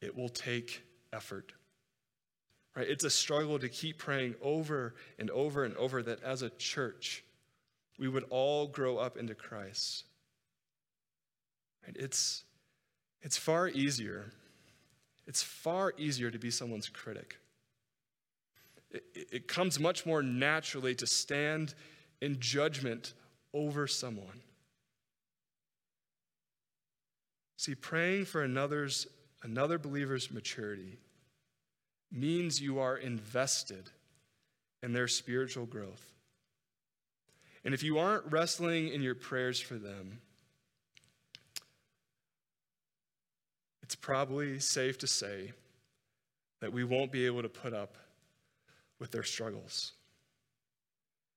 it 0.00 0.16
will 0.16 0.28
take 0.28 0.82
effort. 1.12 1.52
Right? 2.76 2.88
It's 2.88 3.04
a 3.04 3.10
struggle 3.10 3.58
to 3.58 3.68
keep 3.68 3.98
praying 3.98 4.36
over 4.40 4.94
and 5.18 5.30
over 5.30 5.64
and 5.64 5.76
over 5.76 6.02
that 6.02 6.22
as 6.22 6.42
a 6.42 6.50
church, 6.50 7.24
we 7.98 8.08
would 8.08 8.24
all 8.30 8.66
grow 8.66 8.98
up 8.98 9.16
into 9.16 9.34
Christ. 9.34 10.04
It's, 11.86 12.44
it's 13.20 13.36
far 13.36 13.68
easier. 13.68 14.32
It's 15.26 15.42
far 15.42 15.92
easier 15.98 16.30
to 16.30 16.38
be 16.38 16.50
someone's 16.50 16.88
critic. 16.88 17.36
It, 18.90 19.04
it 19.14 19.48
comes 19.48 19.78
much 19.78 20.04
more 20.04 20.22
naturally 20.22 20.94
to 20.96 21.06
stand 21.06 21.74
in 22.20 22.38
judgment 22.40 23.14
over 23.54 23.86
someone. 23.86 24.40
See, 27.56 27.74
praying 27.74 28.24
for 28.24 28.42
another's, 28.42 29.06
another 29.42 29.78
believer's 29.78 30.30
maturity 30.30 30.98
means 32.10 32.60
you 32.60 32.80
are 32.80 32.96
invested 32.96 33.90
in 34.82 34.92
their 34.92 35.08
spiritual 35.08 35.66
growth. 35.66 36.12
And 37.64 37.72
if 37.72 37.82
you 37.82 37.98
aren't 37.98 38.30
wrestling 38.30 38.88
in 38.88 39.02
your 39.02 39.14
prayers 39.14 39.60
for 39.60 39.74
them, 39.74 40.20
it's 43.92 44.00
probably 44.00 44.58
safe 44.58 44.96
to 44.96 45.06
say 45.06 45.52
that 46.62 46.72
we 46.72 46.82
won't 46.82 47.12
be 47.12 47.26
able 47.26 47.42
to 47.42 47.48
put 47.50 47.74
up 47.74 47.98
with 48.98 49.10
their 49.10 49.22
struggles. 49.22 49.92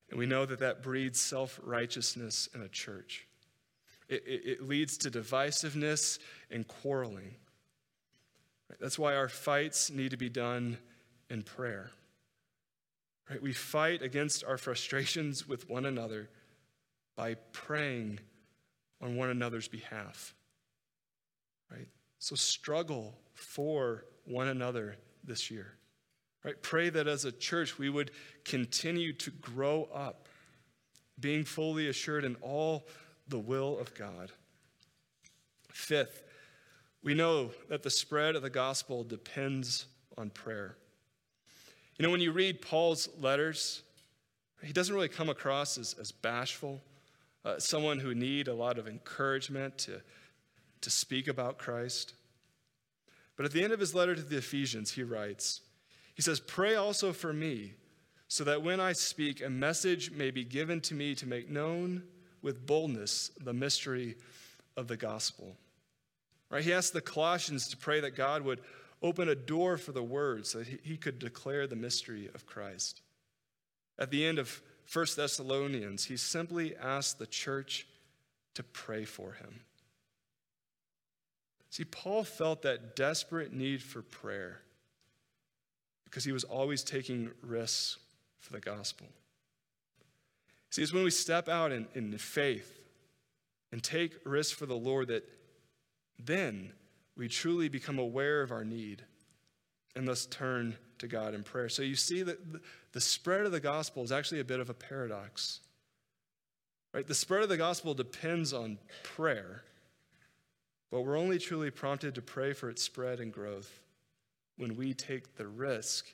And 0.09 0.17
we 0.17 0.25
know 0.25 0.45
that 0.45 0.59
that 0.59 0.81
breeds 0.81 1.19
self 1.19 1.59
righteousness 1.61 2.47
in 2.55 2.61
a 2.61 2.69
church. 2.69 3.27
It, 4.07 4.23
it, 4.25 4.41
it, 4.45 4.63
leads 4.63 4.97
to 4.99 5.11
divisiveness 5.11 6.17
and 6.49 6.65
quarreling. 6.65 7.35
That's 8.79 8.97
why 8.97 9.17
our 9.17 9.27
fights 9.27 9.91
need 9.91 10.11
to 10.11 10.17
be 10.17 10.29
done 10.29 10.77
in 11.29 11.43
prayer. 11.43 11.91
Right? 13.29 13.41
We 13.41 13.51
fight 13.51 14.01
against 14.01 14.45
our 14.45 14.57
frustrations 14.57 15.45
with 15.45 15.69
one 15.69 15.85
another 15.85 16.29
by 17.17 17.33
praying 17.51 18.21
on 19.01 19.17
one 19.17 19.29
another's 19.29 19.67
behalf. 19.67 20.33
Right? 21.69 21.89
So 22.19 22.35
struggle 22.35 23.15
for 23.33 24.05
one 24.25 24.47
another 24.47 24.97
this 25.23 25.51
year. 25.51 25.73
Right? 26.43 26.61
Pray 26.61 26.89
that 26.89 27.07
as 27.07 27.25
a 27.25 27.31
church 27.31 27.77
we 27.77 27.89
would 27.89 28.11
continue 28.43 29.13
to 29.13 29.31
grow 29.31 29.89
up, 29.93 30.27
being 31.19 31.43
fully 31.43 31.87
assured 31.87 32.23
in 32.23 32.35
all 32.41 32.87
the 33.27 33.39
will 33.39 33.79
of 33.79 33.93
God. 33.95 34.31
Fifth, 35.69 36.23
we 37.03 37.13
know 37.13 37.51
that 37.69 37.83
the 37.83 37.89
spread 37.89 38.35
of 38.35 38.41
the 38.41 38.49
gospel 38.49 39.03
depends 39.03 39.85
on 40.17 40.29
prayer. 40.29 40.77
You 41.97 42.03
know, 42.03 42.11
when 42.11 42.21
you 42.21 42.31
read 42.31 42.61
Paul's 42.61 43.09
letters, 43.19 43.83
he 44.61 44.73
doesn't 44.73 44.93
really 44.93 45.07
come 45.07 45.29
across 45.29 45.77
as, 45.77 45.95
as 45.99 46.11
bashful, 46.11 46.81
uh, 47.43 47.59
someone 47.59 47.99
who 47.99 48.13
need 48.13 48.47
a 48.47 48.53
lot 48.53 48.77
of 48.77 48.87
encouragement 48.87 49.77
to 49.79 50.01
to 50.81 50.89
speak 50.89 51.27
about 51.27 51.57
Christ. 51.57 52.13
But 53.35 53.45
at 53.45 53.51
the 53.51 53.63
end 53.63 53.73
of 53.73 53.79
his 53.79 53.95
letter 53.95 54.15
to 54.15 54.21
the 54.21 54.37
Ephesians, 54.37 54.91
he 54.91 55.03
writes, 55.03 55.61
he 56.13 56.21
says, 56.21 56.39
Pray 56.39 56.75
also 56.75 57.11
for 57.11 57.33
me, 57.33 57.73
so 58.27 58.43
that 58.45 58.63
when 58.63 58.79
I 58.79 58.93
speak, 58.93 59.43
a 59.43 59.49
message 59.49 60.11
may 60.11 60.31
be 60.31 60.43
given 60.43 60.81
to 60.81 60.93
me 60.93 61.13
to 61.15 61.27
make 61.27 61.49
known 61.49 62.03
with 62.41 62.65
boldness 62.65 63.31
the 63.41 63.53
mystery 63.53 64.15
of 64.77 64.87
the 64.87 64.97
gospel. 64.97 65.57
Right? 66.49 66.63
He 66.63 66.73
asked 66.73 66.93
the 66.93 67.01
Colossians 67.01 67.67
to 67.69 67.77
pray 67.77 67.99
that 67.99 68.15
God 68.15 68.43
would 68.43 68.61
open 69.01 69.29
a 69.29 69.35
door 69.35 69.77
for 69.77 69.91
the 69.91 70.03
word 70.03 70.47
so 70.47 70.59
that 70.59 70.67
he 70.83 70.97
could 70.97 71.19
declare 71.19 71.67
the 71.67 71.75
mystery 71.75 72.29
of 72.33 72.45
Christ. 72.45 73.01
At 73.99 74.09
the 74.09 74.25
end 74.25 74.39
of 74.39 74.61
1 74.91 75.05
Thessalonians, 75.15 76.05
he 76.05 76.17
simply 76.17 76.75
asked 76.77 77.19
the 77.19 77.27
church 77.27 77.87
to 78.53 78.63
pray 78.63 79.05
for 79.05 79.33
him. 79.33 79.61
See, 81.75 81.83
Paul 81.83 82.23
felt 82.23 82.61
that 82.61 82.95
desperate 82.95 83.51
need 83.51 83.83
for 83.83 84.01
prayer 84.01 84.61
because 86.05 86.23
he 86.23 86.31
was 86.31 86.45
always 86.45 86.85
taking 86.85 87.31
risks 87.41 87.97
for 88.39 88.53
the 88.53 88.61
gospel. 88.61 89.07
See, 90.69 90.81
it's 90.83 90.93
when 90.93 91.03
we 91.03 91.11
step 91.11 91.49
out 91.49 91.73
in, 91.73 91.85
in 91.93 92.17
faith 92.17 92.79
and 93.73 93.83
take 93.83 94.13
risks 94.23 94.53
for 94.53 94.65
the 94.65 94.77
Lord 94.77 95.09
that 95.09 95.27
then 96.17 96.71
we 97.17 97.27
truly 97.27 97.67
become 97.67 97.99
aware 97.99 98.41
of 98.41 98.53
our 98.53 98.63
need 98.63 99.03
and 99.97 100.07
thus 100.07 100.27
turn 100.27 100.77
to 100.99 101.09
God 101.09 101.33
in 101.33 101.43
prayer. 101.43 101.67
So 101.67 101.81
you 101.81 101.97
see 101.97 102.23
that 102.23 102.39
the 102.93 103.01
spread 103.01 103.45
of 103.45 103.51
the 103.51 103.59
gospel 103.59 104.01
is 104.01 104.13
actually 104.13 104.39
a 104.39 104.45
bit 104.45 104.61
of 104.61 104.69
a 104.69 104.73
paradox. 104.73 105.59
Right? 106.93 107.05
The 107.05 107.13
spread 107.13 107.43
of 107.43 107.49
the 107.49 107.57
gospel 107.57 107.93
depends 107.93 108.53
on 108.53 108.77
prayer, 109.03 109.65
but 110.91 111.01
we're 111.01 111.17
only 111.17 111.39
truly 111.39 111.71
prompted 111.71 112.15
to 112.15 112.21
pray 112.21 112.53
for 112.53 112.69
its 112.69 112.83
spread 112.83 113.19
and 113.19 113.33
growth 113.33 113.79
when 114.57 114.75
we 114.75 114.93
take 114.93 115.35
the 115.35 115.47
risk 115.47 116.07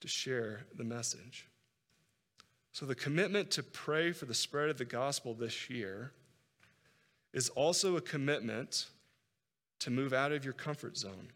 to 0.00 0.08
share 0.08 0.66
the 0.76 0.84
message. 0.84 1.48
So 2.72 2.86
the 2.86 2.94
commitment 2.94 3.50
to 3.52 3.62
pray 3.62 4.12
for 4.12 4.26
the 4.26 4.34
spread 4.34 4.68
of 4.68 4.78
the 4.78 4.84
gospel 4.84 5.34
this 5.34 5.70
year 5.70 6.12
is 7.32 7.48
also 7.50 7.96
a 7.96 8.00
commitment 8.00 8.86
to 9.80 9.90
move 9.90 10.12
out 10.12 10.32
of 10.32 10.44
your 10.44 10.54
comfort 10.54 10.96
zone. 10.96 11.28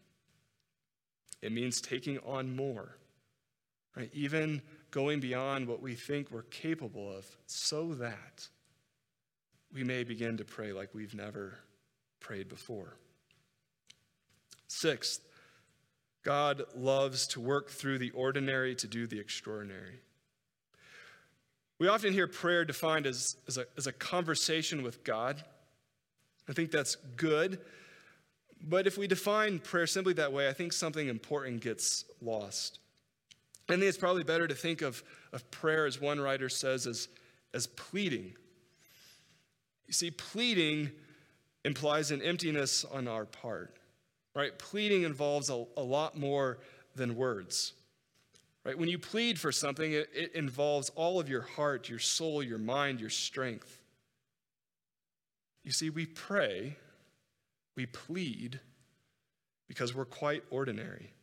It 1.41 1.51
means 1.51 1.81
taking 1.81 2.19
on 2.19 2.55
more, 2.55 2.97
right? 3.95 4.09
Even 4.13 4.61
going 4.91 5.19
beyond 5.19 5.67
what 5.67 5.81
we 5.81 5.95
think 5.95 6.29
we're 6.31 6.43
capable 6.43 7.11
of, 7.15 7.25
so 7.47 7.93
that 7.95 8.47
we 9.73 9.83
may 9.83 10.03
begin 10.03 10.37
to 10.37 10.43
pray 10.43 10.73
like 10.73 10.93
we've 10.93 11.15
never 11.15 11.57
prayed 12.21 12.47
before. 12.47 12.95
Sixth, 14.67 15.21
God 16.23 16.63
loves 16.75 17.27
to 17.27 17.41
work 17.41 17.69
through 17.69 17.97
the 17.97 18.11
ordinary 18.11 18.75
to 18.75 18.87
do 18.87 19.07
the 19.07 19.19
extraordinary. 19.19 19.99
We 21.79 21.87
often 21.87 22.13
hear 22.13 22.27
prayer 22.27 22.63
defined 22.63 23.07
as, 23.07 23.35
as, 23.47 23.57
a, 23.57 23.65
as 23.75 23.87
a 23.87 23.91
conversation 23.91 24.83
with 24.83 25.03
God. 25.03 25.43
I 26.47 26.53
think 26.53 26.71
that's 26.71 26.95
good. 27.15 27.59
But 28.63 28.85
if 28.85 28.97
we 28.97 29.07
define 29.07 29.59
prayer 29.59 29.87
simply 29.87 30.13
that 30.13 30.31
way, 30.31 30.47
I 30.47 30.53
think 30.53 30.73
something 30.73 31.07
important 31.07 31.61
gets 31.61 32.05
lost. 32.21 32.79
I 33.67 33.73
think 33.73 33.83
it's 33.83 33.97
probably 33.97 34.23
better 34.23 34.47
to 34.47 34.53
think 34.53 34.81
of, 34.81 35.03
of 35.33 35.49
prayer, 35.49 35.85
as 35.85 35.99
one 35.99 36.19
writer 36.19 36.49
says, 36.49 36.85
as, 36.85 37.07
as 37.53 37.67
pleading. 37.67 38.33
You 39.87 39.93
see, 39.93 40.11
pleading 40.11 40.91
implies 41.63 42.11
an 42.11 42.21
emptiness 42.21 42.85
on 42.85 43.07
our 43.07 43.25
part, 43.25 43.77
right? 44.35 44.57
Pleading 44.57 45.03
involves 45.03 45.49
a, 45.49 45.65
a 45.77 45.83
lot 45.83 46.17
more 46.17 46.59
than 46.95 47.15
words, 47.15 47.73
right? 48.65 48.77
When 48.77 48.89
you 48.89 48.97
plead 48.97 49.39
for 49.39 49.51
something, 49.51 49.91
it, 49.91 50.09
it 50.13 50.33
involves 50.33 50.89
all 50.91 51.19
of 51.19 51.29
your 51.29 51.41
heart, 51.41 51.89
your 51.89 51.99
soul, 51.99 52.41
your 52.41 52.57
mind, 52.57 52.99
your 52.99 53.09
strength. 53.09 53.79
You 55.63 55.71
see, 55.71 55.89
we 55.89 56.05
pray 56.05 56.77
we 57.75 57.85
plead 57.85 58.59
because 59.67 59.95
we're 59.95 60.05
quite 60.05 60.43
ordinary. 60.49 61.13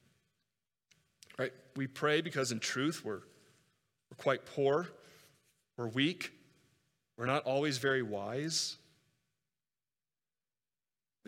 Right? 1.39 1.53
We 1.77 1.87
pray 1.87 2.21
because 2.21 2.51
in 2.51 2.59
truth 2.59 3.05
we're, 3.05 3.21
we're 4.11 4.17
quite 4.17 4.47
poor, 4.47 4.89
we're 5.77 5.89
weak, 5.89 6.33
we're 7.17 7.27
not 7.27 7.45
always 7.45 7.79
very 7.79 8.03
wise. 8.03 8.77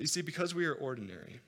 But 0.00 0.04
you 0.04 0.08
see, 0.08 0.22
because 0.22 0.54
we 0.54 0.64
are 0.64 0.72
ordinary, 0.72 1.40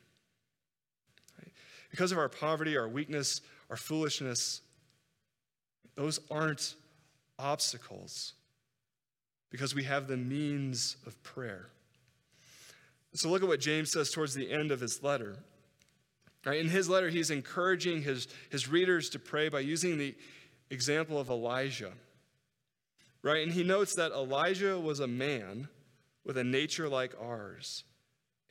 right? 1.38 1.50
because 1.90 2.12
of 2.12 2.18
our 2.18 2.28
poverty, 2.28 2.76
our 2.76 2.86
weakness, 2.86 3.40
our 3.70 3.78
foolishness, 3.78 4.60
those 5.94 6.20
aren't 6.30 6.74
obstacles 7.38 8.34
because 9.48 9.74
we 9.74 9.84
have 9.84 10.06
the 10.06 10.18
means 10.18 10.98
of 11.06 11.22
prayer. 11.22 11.70
So 13.14 13.30
look 13.30 13.40
at 13.40 13.48
what 13.48 13.58
James 13.58 13.90
says 13.90 14.10
towards 14.10 14.34
the 14.34 14.52
end 14.52 14.70
of 14.70 14.80
his 14.80 15.02
letter. 15.02 15.38
Right, 16.44 16.60
in 16.60 16.68
his 16.68 16.90
letter, 16.90 17.08
he's 17.08 17.30
encouraging 17.30 18.02
his, 18.02 18.28
his 18.50 18.68
readers 18.68 19.08
to 19.08 19.18
pray 19.18 19.48
by 19.48 19.60
using 19.60 19.96
the 19.96 20.14
example 20.68 21.18
of 21.18 21.30
Elijah. 21.30 21.92
Right? 23.22 23.44
And 23.44 23.52
he 23.54 23.64
notes 23.64 23.94
that 23.94 24.12
Elijah 24.12 24.78
was 24.78 25.00
a 25.00 25.06
man 25.06 25.68
with 26.22 26.36
a 26.36 26.44
nature 26.44 26.90
like 26.90 27.14
ours. 27.18 27.84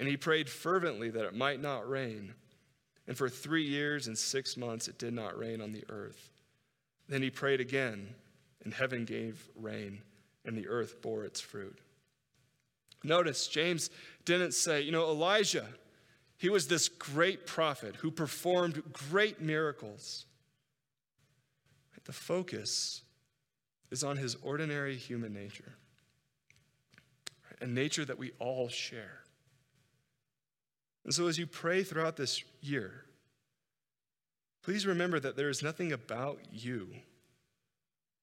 And 0.01 0.09
he 0.09 0.17
prayed 0.17 0.49
fervently 0.49 1.11
that 1.11 1.25
it 1.25 1.35
might 1.35 1.61
not 1.61 1.87
rain. 1.87 2.33
And 3.07 3.15
for 3.15 3.29
three 3.29 3.61
years 3.61 4.07
and 4.07 4.17
six 4.17 4.57
months, 4.57 4.87
it 4.87 4.97
did 4.97 5.13
not 5.13 5.37
rain 5.37 5.61
on 5.61 5.73
the 5.73 5.83
earth. 5.89 6.31
Then 7.07 7.21
he 7.21 7.29
prayed 7.29 7.61
again, 7.61 8.15
and 8.63 8.73
heaven 8.73 9.05
gave 9.05 9.47
rain, 9.55 10.01
and 10.43 10.57
the 10.57 10.67
earth 10.67 11.03
bore 11.03 11.23
its 11.23 11.39
fruit. 11.39 11.77
Notice, 13.03 13.47
James 13.47 13.91
didn't 14.25 14.55
say, 14.55 14.81
you 14.81 14.91
know, 14.91 15.05
Elijah, 15.05 15.67
he 16.35 16.49
was 16.49 16.67
this 16.67 16.89
great 16.89 17.45
prophet 17.45 17.97
who 17.97 18.09
performed 18.09 18.81
great 18.91 19.39
miracles. 19.39 20.25
The 22.05 22.11
focus 22.11 23.03
is 23.91 24.03
on 24.03 24.17
his 24.17 24.33
ordinary 24.41 24.95
human 24.95 25.31
nature, 25.31 25.73
a 27.61 27.67
nature 27.67 28.03
that 28.05 28.17
we 28.17 28.31
all 28.39 28.67
share. 28.67 29.20
And 31.03 31.13
so, 31.13 31.27
as 31.27 31.37
you 31.37 31.47
pray 31.47 31.83
throughout 31.83 32.15
this 32.15 32.43
year, 32.61 33.05
please 34.63 34.85
remember 34.85 35.19
that 35.19 35.35
there 35.35 35.49
is 35.49 35.63
nothing 35.63 35.91
about 35.91 36.39
you 36.51 36.89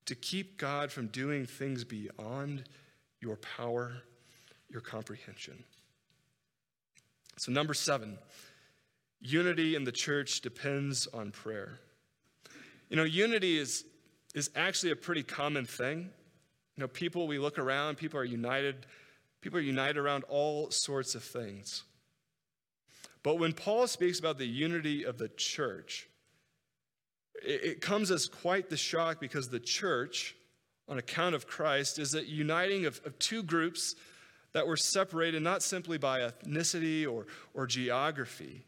to 0.06 0.14
keep 0.14 0.58
God 0.58 0.92
from 0.92 1.08
doing 1.08 1.44
things 1.44 1.84
beyond 1.84 2.64
your 3.20 3.36
power 3.36 4.02
your 4.70 4.80
comprehension. 4.80 5.64
So, 7.38 7.52
number 7.52 7.74
seven, 7.74 8.18
unity 9.20 9.74
in 9.74 9.84
the 9.84 9.92
church 9.92 10.40
depends 10.40 11.06
on 11.06 11.30
prayer. 11.30 11.78
You 12.90 12.96
know, 12.96 13.04
unity 13.04 13.58
is, 13.58 13.84
is 14.34 14.50
actually 14.56 14.92
a 14.92 14.96
pretty 14.96 15.22
common 15.22 15.64
thing. 15.64 16.10
You 16.76 16.82
know, 16.82 16.88
people, 16.88 17.26
we 17.26 17.38
look 17.38 17.58
around, 17.58 17.96
people 17.96 18.18
are 18.20 18.24
united. 18.24 18.86
People 19.40 19.58
are 19.58 19.62
united 19.62 19.98
around 19.98 20.24
all 20.24 20.70
sorts 20.70 21.14
of 21.14 21.22
things. 21.22 21.84
But 23.28 23.38
when 23.38 23.52
Paul 23.52 23.86
speaks 23.86 24.18
about 24.18 24.38
the 24.38 24.46
unity 24.46 25.04
of 25.04 25.18
the 25.18 25.28
church, 25.28 26.08
it, 27.44 27.62
it 27.62 27.80
comes 27.82 28.10
as 28.10 28.26
quite 28.26 28.70
the 28.70 28.76
shock 28.78 29.20
because 29.20 29.50
the 29.50 29.60
church, 29.60 30.34
on 30.88 30.96
account 30.96 31.34
of 31.34 31.46
Christ, 31.46 31.98
is 31.98 32.14
a 32.14 32.26
uniting 32.26 32.86
of, 32.86 33.02
of 33.04 33.18
two 33.18 33.42
groups 33.42 33.96
that 34.54 34.66
were 34.66 34.78
separated 34.78 35.42
not 35.42 35.62
simply 35.62 35.98
by 35.98 36.20
ethnicity 36.20 37.06
or, 37.06 37.26
or 37.52 37.66
geography, 37.66 38.64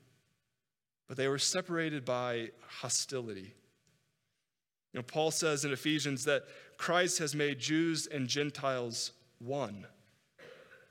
but 1.09 1.17
they 1.17 1.29
were 1.29 1.39
separated 1.39 2.05
by 2.05 2.51
hostility. 2.69 3.55
You 4.93 4.99
know, 4.99 5.03
Paul 5.05 5.31
says 5.31 5.65
in 5.65 5.73
Ephesians 5.73 6.27
that 6.27 6.43
Christ 6.77 7.17
has 7.21 7.35
made 7.35 7.61
Jews 7.61 8.09
and 8.09 8.29
Gentiles 8.29 9.13
one 9.39 9.87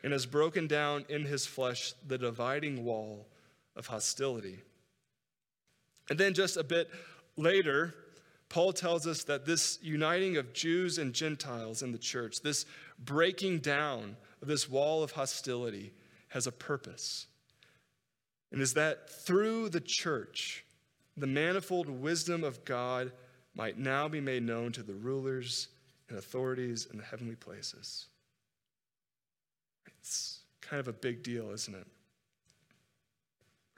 and 0.02 0.12
has 0.12 0.26
broken 0.26 0.66
down 0.66 1.06
in 1.08 1.26
his 1.26 1.46
flesh 1.46 1.94
the 2.08 2.18
dividing 2.18 2.84
wall 2.84 3.28
of 3.76 3.88
hostility. 3.88 4.60
And 6.10 6.20
then 6.20 6.34
just 6.34 6.58
a 6.58 6.64
bit 6.64 6.90
later, 7.38 7.94
Paul 8.50 8.74
tells 8.74 9.06
us 9.06 9.24
that 9.26 9.46
this 9.46 9.78
uniting 9.82 10.38
of 10.38 10.54
Jews 10.54 10.98
and 10.98 11.14
Gentiles 11.14 11.84
in 11.84 11.92
the 11.92 11.98
church, 12.00 12.42
this 12.42 12.66
breaking 12.98 13.60
down 13.60 14.18
of 14.42 14.48
this 14.48 14.68
wall 14.68 15.04
of 15.04 15.12
hostility 15.12 15.94
has 16.30 16.48
a 16.48 16.52
purpose. 16.52 17.28
And 18.52 18.62
is 18.62 18.74
that 18.74 19.10
through 19.10 19.70
the 19.70 19.82
church, 19.82 20.66
the 21.16 21.28
manifold 21.28 21.90
wisdom 21.90 22.44
of 22.44 22.66
God 22.66 23.12
might 23.54 23.78
now 23.78 24.08
be 24.08 24.22
made 24.22 24.44
known 24.44 24.72
to 24.72 24.84
the 24.84 24.94
rulers 24.94 25.68
and 26.08 26.18
authorities 26.18 26.88
in 26.92 26.98
the 26.98 27.04
heavenly 27.04 27.36
places. 27.36 28.08
It's 30.00 30.40
kind 30.62 30.80
of 30.80 30.88
a 30.88 30.94
big 30.94 31.22
deal, 31.22 31.52
isn't 31.52 31.76
it? 31.76 31.86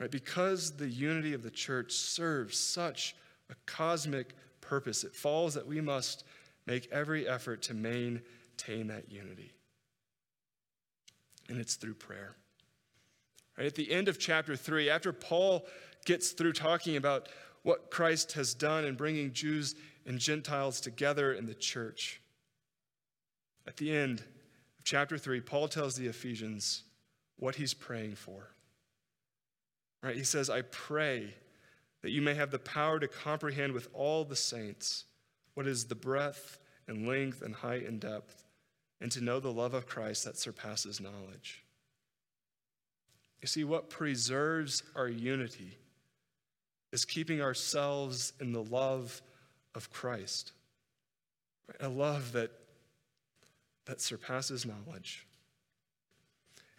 Right? 0.01 0.11
Because 0.11 0.71
the 0.71 0.89
unity 0.89 1.33
of 1.33 1.43
the 1.43 1.51
church 1.51 1.93
serves 1.93 2.57
such 2.57 3.15
a 3.49 3.55
cosmic 3.65 4.35
purpose, 4.59 5.05
it 5.05 5.15
falls 5.15 5.53
that 5.53 5.67
we 5.67 5.79
must 5.79 6.25
make 6.65 6.91
every 6.91 7.27
effort 7.27 7.61
to 7.63 7.73
maintain 7.73 8.87
that 8.87 9.09
unity 9.09 9.53
and 11.51 11.59
it's 11.59 11.75
through 11.75 11.93
prayer. 11.93 12.35
Right? 13.57 13.67
At 13.67 13.75
the 13.75 13.91
end 13.91 14.07
of 14.07 14.17
chapter 14.17 14.55
3, 14.55 14.89
after 14.89 15.11
Paul 15.11 15.67
gets 16.05 16.31
through 16.31 16.53
talking 16.53 16.95
about 16.95 17.29
what 17.63 17.91
Christ 17.91 18.31
has 18.31 18.53
done 18.53 18.85
in 18.85 18.95
bringing 18.95 19.33
Jews 19.33 19.75
and 20.05 20.17
Gentiles 20.17 20.81
together 20.81 21.33
in 21.33 21.45
the 21.45 21.53
church, 21.53 22.21
at 23.67 23.77
the 23.77 23.91
end 23.91 24.21
of 24.21 24.83
chapter 24.85 25.17
3, 25.17 25.41
Paul 25.41 25.67
tells 25.67 25.95
the 25.95 26.07
Ephesians 26.07 26.83
what 27.37 27.55
he's 27.55 27.73
praying 27.73 28.15
for. 28.15 28.51
Right? 30.01 30.15
He 30.15 30.23
says, 30.23 30.49
I 30.49 30.61
pray 30.63 31.33
that 32.01 32.11
you 32.11 32.21
may 32.21 32.33
have 32.33 32.51
the 32.51 32.59
power 32.59 32.99
to 32.99 33.07
comprehend 33.07 33.73
with 33.73 33.87
all 33.93 34.25
the 34.25 34.35
saints 34.35 35.05
what 35.53 35.67
is 35.67 35.85
the 35.85 35.95
breadth 35.95 36.59
and 36.87 37.07
length 37.07 37.41
and 37.41 37.53
height 37.53 37.87
and 37.87 37.99
depth, 37.99 38.43
and 38.99 39.11
to 39.11 39.21
know 39.21 39.39
the 39.39 39.51
love 39.51 39.73
of 39.73 39.85
Christ 39.85 40.25
that 40.25 40.37
surpasses 40.37 40.99
knowledge. 40.99 41.63
You 43.41 43.47
see, 43.47 43.63
what 43.63 43.89
preserves 43.89 44.83
our 44.95 45.07
unity 45.07 45.77
is 46.91 47.05
keeping 47.05 47.41
ourselves 47.41 48.33
in 48.39 48.51
the 48.51 48.63
love 48.63 49.21
of 49.75 49.89
Christ, 49.89 50.51
a 51.79 51.89
love 51.89 52.33
that, 52.33 52.51
that 53.85 54.01
surpasses 54.01 54.65
knowledge. 54.65 55.25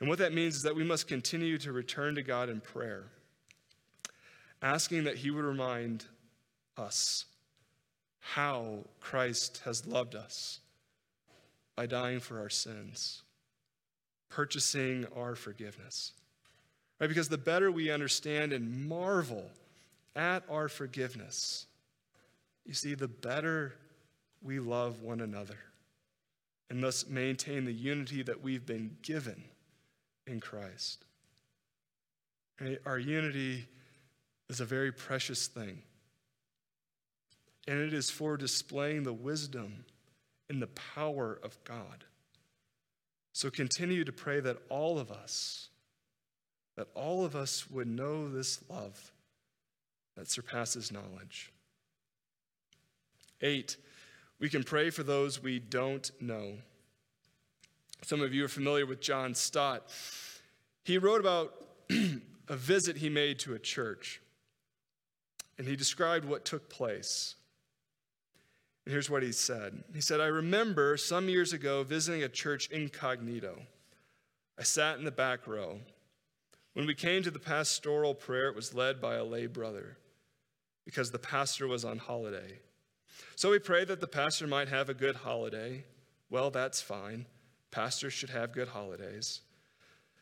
And 0.02 0.08
what 0.08 0.18
that 0.18 0.34
means 0.34 0.56
is 0.56 0.62
that 0.62 0.74
we 0.74 0.82
must 0.82 1.06
continue 1.06 1.58
to 1.58 1.70
return 1.70 2.16
to 2.16 2.24
God 2.24 2.48
in 2.48 2.60
prayer, 2.60 3.04
asking 4.60 5.04
that 5.04 5.18
He 5.18 5.30
would 5.30 5.44
remind 5.44 6.06
us 6.76 7.26
how 8.18 8.78
Christ 8.98 9.62
has 9.64 9.86
loved 9.86 10.16
us 10.16 10.58
by 11.76 11.86
dying 11.86 12.18
for 12.18 12.40
our 12.40 12.50
sins, 12.50 13.22
purchasing 14.28 15.06
our 15.16 15.36
forgiveness. 15.36 16.14
Right? 16.98 17.06
Because 17.06 17.28
the 17.28 17.38
better 17.38 17.70
we 17.70 17.88
understand 17.88 18.52
and 18.52 18.88
marvel 18.88 19.52
at 20.16 20.42
our 20.50 20.68
forgiveness, 20.68 21.66
you 22.66 22.74
see, 22.74 22.94
the 22.94 23.06
better 23.06 23.76
we 24.42 24.58
love 24.58 25.00
one 25.00 25.20
another 25.20 25.58
and 26.70 26.82
thus 26.82 27.06
maintain 27.06 27.64
the 27.64 27.72
unity 27.72 28.24
that 28.24 28.42
we've 28.42 28.66
been 28.66 28.96
given 29.02 29.44
in 30.26 30.40
Christ. 30.40 31.04
Our 32.86 32.98
unity 32.98 33.66
is 34.48 34.60
a 34.60 34.64
very 34.64 34.92
precious 34.92 35.46
thing. 35.46 35.82
And 37.66 37.78
it 37.78 37.92
is 37.92 38.10
for 38.10 38.36
displaying 38.36 39.04
the 39.04 39.12
wisdom 39.12 39.84
and 40.48 40.60
the 40.60 40.68
power 40.68 41.38
of 41.42 41.62
God. 41.64 42.04
So 43.32 43.50
continue 43.50 44.04
to 44.04 44.12
pray 44.12 44.40
that 44.40 44.58
all 44.68 44.98
of 44.98 45.10
us, 45.10 45.70
that 46.76 46.88
all 46.94 47.24
of 47.24 47.34
us 47.34 47.70
would 47.70 47.88
know 47.88 48.28
this 48.28 48.60
love 48.68 49.12
that 50.16 50.30
surpasses 50.30 50.92
knowledge. 50.92 51.50
Eight, 53.40 53.76
we 54.38 54.48
can 54.48 54.62
pray 54.62 54.90
for 54.90 55.02
those 55.02 55.42
we 55.42 55.58
don't 55.58 56.10
know. 56.20 56.58
Some 58.04 58.20
of 58.20 58.34
you 58.34 58.44
are 58.44 58.48
familiar 58.48 58.84
with 58.84 59.00
John 59.00 59.34
Stott. 59.34 59.88
He 60.84 60.98
wrote 60.98 61.20
about 61.20 61.54
a 62.48 62.56
visit 62.56 62.96
he 62.96 63.08
made 63.08 63.38
to 63.40 63.54
a 63.54 63.58
church, 63.58 64.20
and 65.56 65.68
he 65.68 65.76
described 65.76 66.24
what 66.24 66.44
took 66.44 66.68
place. 66.68 67.36
And 68.84 68.92
here's 68.92 69.08
what 69.08 69.22
he 69.22 69.30
said 69.30 69.84
He 69.94 70.00
said, 70.00 70.20
I 70.20 70.26
remember 70.26 70.96
some 70.96 71.28
years 71.28 71.52
ago 71.52 71.84
visiting 71.84 72.22
a 72.22 72.28
church 72.28 72.68
incognito. 72.70 73.62
I 74.58 74.64
sat 74.64 74.98
in 74.98 75.04
the 75.04 75.10
back 75.10 75.46
row. 75.46 75.78
When 76.74 76.86
we 76.86 76.94
came 76.94 77.22
to 77.22 77.30
the 77.30 77.38
pastoral 77.38 78.14
prayer, 78.14 78.48
it 78.48 78.56
was 78.56 78.74
led 78.74 79.00
by 79.00 79.16
a 79.16 79.24
lay 79.24 79.46
brother 79.46 79.98
because 80.84 81.10
the 81.10 81.18
pastor 81.18 81.68
was 81.68 81.84
on 81.84 81.98
holiday. 81.98 82.60
So 83.36 83.50
we 83.50 83.58
prayed 83.58 83.88
that 83.88 84.00
the 84.00 84.06
pastor 84.06 84.46
might 84.46 84.68
have 84.68 84.88
a 84.88 84.94
good 84.94 85.16
holiday. 85.16 85.84
Well, 86.30 86.50
that's 86.50 86.80
fine. 86.80 87.26
Pastors 87.72 88.12
should 88.12 88.30
have 88.30 88.52
good 88.52 88.68
holidays. 88.68 89.40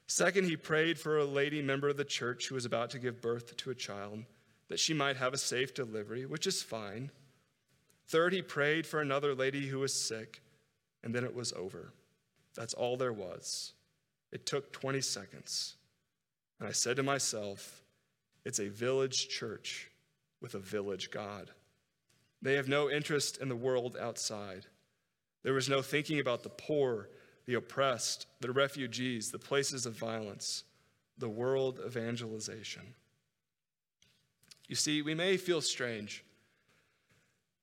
Second, 0.07 0.45
he 0.45 0.57
prayed 0.57 0.99
for 0.99 1.19
a 1.19 1.25
lady 1.25 1.61
member 1.61 1.89
of 1.89 1.97
the 1.97 2.05
church 2.05 2.49
who 2.49 2.55
was 2.55 2.65
about 2.65 2.91
to 2.91 2.99
give 2.99 3.21
birth 3.21 3.57
to 3.59 3.71
a 3.71 3.75
child, 3.75 4.25
that 4.69 4.81
she 4.81 4.95
might 4.95 5.17
have 5.17 5.35
a 5.35 5.39
safe 5.39 5.75
delivery, 5.75 6.25
which 6.25 6.47
is 6.47 6.63
fine. 6.63 7.11
Third, 8.09 8.33
he 8.33 8.43
prayed 8.43 8.87
for 8.87 9.01
another 9.01 9.35
lady 9.35 9.67
who 9.67 9.81
was 9.81 9.93
sick, 9.93 10.43
and 11.05 11.15
then 11.15 11.25
it 11.25 11.35
was 11.35 11.53
over. 11.53 11.93
That's 12.55 12.75
all 12.75 12.97
there 12.97 13.13
was. 13.13 13.73
It 14.33 14.47
took 14.47 14.73
20 14.73 15.01
seconds. 15.01 15.75
And 16.59 16.69
I 16.69 16.73
said 16.73 16.97
to 16.97 17.03
myself, 17.03 17.83
it's 18.45 18.59
a 18.59 18.69
village 18.69 19.29
church 19.29 19.91
with 20.41 20.55
a 20.55 20.59
village 20.59 21.11
God. 21.11 21.51
They 22.43 22.55
have 22.55 22.69
no 22.69 22.91
interest 22.91 23.39
in 23.39 23.49
the 23.49 23.57
world 23.57 23.97
outside. 24.01 24.67
There 25.43 25.53
was 25.53 25.69
no 25.69 25.83
thinking 25.83 26.21
about 26.21 26.43
the 26.43 26.49
poor 26.49 27.09
the 27.51 27.57
oppressed, 27.57 28.27
the 28.39 28.53
refugees, 28.53 29.33
the 29.33 29.39
places 29.39 29.85
of 29.85 29.93
violence, 29.95 30.63
the 31.19 31.29
world 31.29 31.81
evangelization. 31.85 32.95
You 34.69 34.77
see, 34.77 35.03
we 35.03 35.17
may 35.17 35.37
feel 35.37 35.61
strange, 35.61 36.23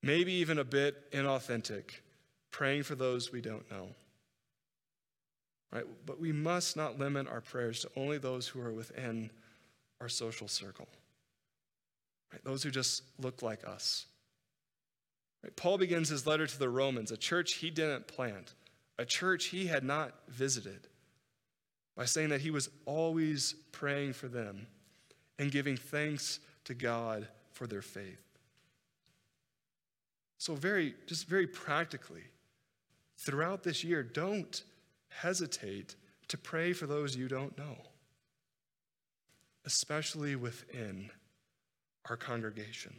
maybe 0.03 0.33
even 0.33 0.59
a 0.59 0.65
bit 0.65 1.09
inauthentic, 1.13 2.01
praying 2.51 2.83
for 2.83 2.95
those 2.95 3.31
we 3.31 3.39
don't 3.39 3.71
know. 3.71 3.87
Right? 5.71 5.85
But 6.05 6.19
we 6.19 6.33
must 6.33 6.75
not 6.75 6.99
limit 6.99 7.29
our 7.29 7.39
prayers 7.39 7.79
to 7.83 7.89
only 7.95 8.17
those 8.17 8.45
who 8.45 8.59
are 8.59 8.73
within 8.73 9.31
our 10.01 10.09
social 10.09 10.49
circle. 10.49 10.89
Right? 12.33 12.43
Those 12.43 12.61
who 12.61 12.71
just 12.71 13.03
look 13.21 13.41
like 13.41 13.65
us. 13.65 14.05
Right? 15.45 15.55
Paul 15.55 15.77
begins 15.77 16.09
his 16.09 16.27
letter 16.27 16.45
to 16.45 16.59
the 16.59 16.67
Romans, 16.67 17.09
a 17.09 17.17
church 17.17 17.53
he 17.53 17.69
didn't 17.69 18.09
plant 18.09 18.53
a 18.97 19.05
church 19.05 19.45
he 19.45 19.67
had 19.67 19.83
not 19.83 20.13
visited, 20.27 20.87
by 21.95 22.05
saying 22.05 22.29
that 22.29 22.41
he 22.41 22.51
was 22.51 22.69
always 22.85 23.55
praying 23.71 24.13
for 24.13 24.27
them 24.27 24.67
and 25.39 25.51
giving 25.51 25.77
thanks 25.77 26.39
to 26.65 26.73
God 26.73 27.27
for 27.51 27.67
their 27.67 27.81
faith. 27.81 28.21
So, 30.37 30.53
very, 30.53 30.93
just 31.07 31.27
very 31.27 31.47
practically, 31.47 32.21
throughout 33.17 33.63
this 33.63 33.83
year, 33.83 34.03
don't 34.03 34.63
hesitate 35.09 35.95
to 36.27 36.37
pray 36.37 36.73
for 36.73 36.85
those 36.85 37.15
you 37.15 37.27
don't 37.27 37.57
know, 37.57 37.77
especially 39.65 40.35
within 40.35 41.09
our 42.09 42.17
congregation. 42.17 42.95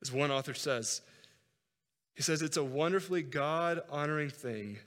As 0.00 0.12
one 0.12 0.30
author 0.30 0.54
says, 0.54 1.02
he 2.14 2.22
says 2.22 2.42
it's 2.42 2.56
a 2.56 2.64
wonderfully 2.64 3.22
God 3.22 3.82
honoring 3.90 4.30
thing 4.30 4.78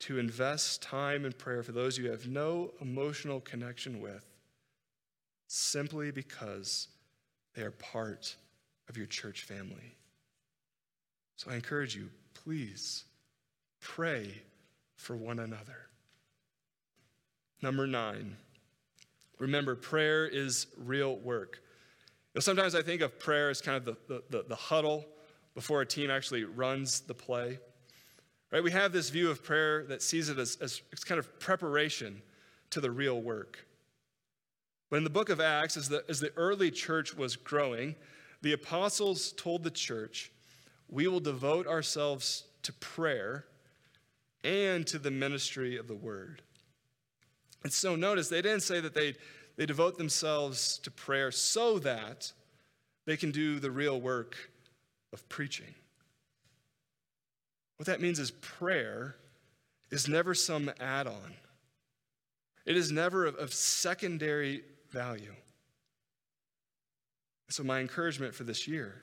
to 0.00 0.18
invest 0.18 0.82
time 0.82 1.24
in 1.24 1.32
prayer 1.32 1.62
for 1.62 1.72
those 1.72 1.98
you 1.98 2.10
have 2.10 2.26
no 2.26 2.72
emotional 2.80 3.40
connection 3.40 4.00
with 4.00 4.24
simply 5.46 6.10
because 6.10 6.88
they 7.54 7.62
are 7.62 7.72
part 7.72 8.36
of 8.88 8.96
your 8.96 9.06
church 9.06 9.42
family. 9.42 9.96
So 11.36 11.50
I 11.50 11.54
encourage 11.54 11.96
you, 11.96 12.08
please 12.34 13.04
pray 13.80 14.42
for 14.94 15.16
one 15.16 15.38
another. 15.38 15.88
Number 17.62 17.86
nine, 17.86 18.36
remember, 19.38 19.74
prayer 19.74 20.26
is 20.26 20.66
real 20.78 21.16
work. 21.16 21.60
You 22.32 22.38
know, 22.38 22.40
sometimes 22.40 22.74
I 22.74 22.82
think 22.82 23.00
of 23.00 23.18
prayer 23.18 23.50
as 23.50 23.60
kind 23.60 23.76
of 23.76 23.84
the, 23.84 23.96
the, 24.08 24.22
the, 24.30 24.44
the 24.48 24.54
huddle 24.54 25.04
before 25.54 25.80
a 25.80 25.86
team 25.86 26.10
actually 26.10 26.44
runs 26.44 27.00
the 27.00 27.14
play. 27.14 27.58
Right? 28.50 28.62
We 28.62 28.70
have 28.72 28.92
this 28.92 29.10
view 29.10 29.30
of 29.30 29.44
prayer 29.44 29.84
that 29.84 30.02
sees 30.02 30.28
it 30.28 30.38
as, 30.38 30.56
as, 30.60 30.82
kind 31.04 31.18
of 31.18 31.38
preparation 31.38 32.22
to 32.70 32.80
the 32.80 32.90
real 32.90 33.20
work. 33.20 33.64
But 34.90 34.96
in 34.96 35.04
the 35.04 35.10
book 35.10 35.28
of 35.28 35.40
Acts, 35.40 35.76
as 35.76 35.88
the, 35.88 36.04
as 36.08 36.18
the 36.18 36.32
early 36.36 36.70
church 36.70 37.14
was 37.14 37.36
growing, 37.36 37.94
the 38.42 38.52
apostles 38.52 39.32
told 39.32 39.62
the 39.62 39.70
church, 39.70 40.32
We 40.88 41.06
will 41.06 41.20
devote 41.20 41.66
ourselves 41.66 42.44
to 42.62 42.72
prayer 42.72 43.44
and 44.42 44.86
to 44.88 44.98
the 44.98 45.10
ministry 45.10 45.76
of 45.76 45.86
the 45.86 45.94
word. 45.94 46.42
And 47.62 47.72
so 47.72 47.94
notice, 47.94 48.28
they 48.28 48.42
didn't 48.42 48.62
say 48.62 48.80
that 48.80 48.94
they, 48.94 49.14
they 49.56 49.66
devote 49.66 49.98
themselves 49.98 50.78
to 50.78 50.90
prayer 50.90 51.30
so 51.30 51.78
that 51.80 52.32
they 53.04 53.16
can 53.16 53.30
do 53.30 53.60
the 53.60 53.70
real 53.70 54.00
work 54.00 54.36
of 55.12 55.28
preaching. 55.28 55.74
What 57.76 57.86
that 57.86 58.00
means 58.00 58.18
is 58.18 58.30
prayer 58.30 59.16
is 59.90 60.08
never 60.08 60.34
some 60.34 60.70
add 60.80 61.06
on, 61.06 61.34
it 62.66 62.76
is 62.76 62.92
never 62.92 63.26
of, 63.26 63.36
of 63.36 63.52
secondary 63.52 64.62
value. 64.90 65.34
So, 67.48 67.64
my 67.64 67.80
encouragement 67.80 68.34
for 68.34 68.44
this 68.44 68.68
year 68.68 69.02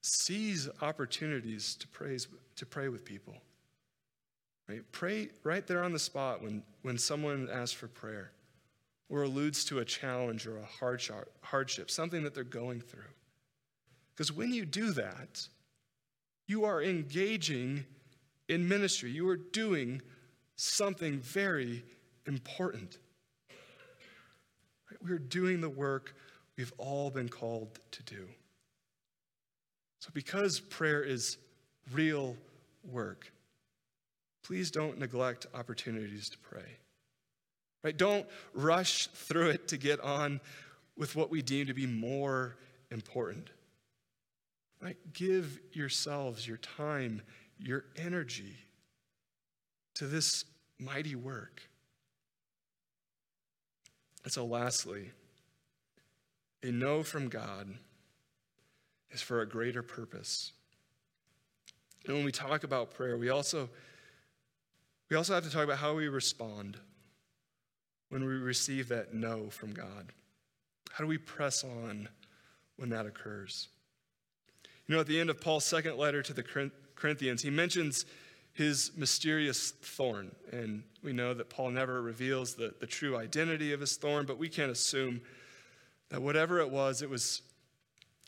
seize 0.00 0.68
opportunities 0.80 1.74
to, 1.76 1.88
praise, 1.88 2.28
to 2.56 2.66
pray 2.66 2.88
with 2.88 3.04
people. 3.04 3.34
Right? 4.68 4.80
Pray 4.92 5.28
right 5.42 5.66
there 5.66 5.82
on 5.82 5.92
the 5.92 5.98
spot 5.98 6.42
when, 6.42 6.62
when 6.82 6.96
someone 6.96 7.48
asks 7.52 7.72
for 7.72 7.88
prayer 7.88 8.32
or 9.08 9.22
alludes 9.22 9.64
to 9.66 9.80
a 9.80 9.84
challenge 9.84 10.46
or 10.46 10.58
a 10.58 10.64
hardship, 11.42 11.90
something 11.90 12.22
that 12.22 12.34
they're 12.34 12.44
going 12.44 12.80
through. 12.80 13.02
Because 14.14 14.32
when 14.32 14.52
you 14.52 14.64
do 14.64 14.92
that, 14.92 15.48
you 16.46 16.64
are 16.64 16.82
engaging 16.82 17.84
in 18.48 18.68
ministry. 18.68 19.10
You 19.10 19.28
are 19.28 19.36
doing 19.36 20.02
something 20.56 21.18
very 21.18 21.82
important. 22.26 22.98
We're 25.02 25.18
doing 25.18 25.60
the 25.60 25.68
work 25.68 26.14
we've 26.56 26.72
all 26.78 27.10
been 27.10 27.28
called 27.28 27.78
to 27.92 28.02
do. 28.04 28.26
So, 29.98 30.10
because 30.12 30.60
prayer 30.60 31.02
is 31.02 31.38
real 31.92 32.36
work, 32.84 33.32
please 34.42 34.70
don't 34.70 34.98
neglect 34.98 35.46
opportunities 35.54 36.28
to 36.28 36.38
pray. 36.38 36.78
Right? 37.82 37.96
Don't 37.96 38.26
rush 38.52 39.08
through 39.08 39.50
it 39.50 39.68
to 39.68 39.76
get 39.76 40.00
on 40.00 40.40
with 40.96 41.16
what 41.16 41.30
we 41.30 41.42
deem 41.42 41.66
to 41.66 41.74
be 41.74 41.86
more 41.86 42.56
important. 42.90 43.50
Right? 44.84 44.98
Give 45.14 45.58
yourselves 45.72 46.46
your 46.46 46.58
time, 46.58 47.22
your 47.58 47.86
energy 47.96 48.58
to 49.94 50.06
this 50.06 50.44
mighty 50.78 51.14
work. 51.14 51.62
And 54.24 54.32
so, 54.32 54.44
lastly, 54.44 55.10
a 56.62 56.66
no 56.66 57.02
from 57.02 57.28
God 57.28 57.74
is 59.10 59.22
for 59.22 59.40
a 59.40 59.46
greater 59.46 59.82
purpose. 59.82 60.52
And 62.04 62.14
when 62.14 62.24
we 62.26 62.32
talk 62.32 62.62
about 62.62 62.92
prayer, 62.92 63.16
we 63.16 63.30
also, 63.30 63.70
we 65.08 65.16
also 65.16 65.32
have 65.32 65.44
to 65.44 65.50
talk 65.50 65.64
about 65.64 65.78
how 65.78 65.94
we 65.94 66.08
respond 66.08 66.76
when 68.10 68.22
we 68.26 68.34
receive 68.34 68.88
that 68.88 69.14
no 69.14 69.48
from 69.48 69.72
God. 69.72 70.12
How 70.92 71.02
do 71.04 71.08
we 71.08 71.16
press 71.16 71.64
on 71.64 72.10
when 72.76 72.90
that 72.90 73.06
occurs? 73.06 73.68
You 74.86 74.94
know, 74.94 75.00
at 75.00 75.06
the 75.06 75.18
end 75.18 75.30
of 75.30 75.40
Paul's 75.40 75.64
second 75.64 75.96
letter 75.96 76.22
to 76.22 76.32
the 76.32 76.70
Corinthians, 76.94 77.42
he 77.42 77.50
mentions 77.50 78.04
his 78.52 78.92
mysterious 78.96 79.70
thorn. 79.70 80.34
And 80.52 80.84
we 81.02 81.12
know 81.12 81.34
that 81.34 81.50
Paul 81.50 81.70
never 81.70 82.02
reveals 82.02 82.54
the, 82.54 82.74
the 82.80 82.86
true 82.86 83.16
identity 83.16 83.72
of 83.72 83.80
his 83.80 83.96
thorn, 83.96 84.26
but 84.26 84.38
we 84.38 84.48
can 84.48 84.70
assume 84.70 85.20
that 86.10 86.22
whatever 86.22 86.60
it 86.60 86.70
was, 86.70 87.02
it 87.02 87.10
was 87.10 87.42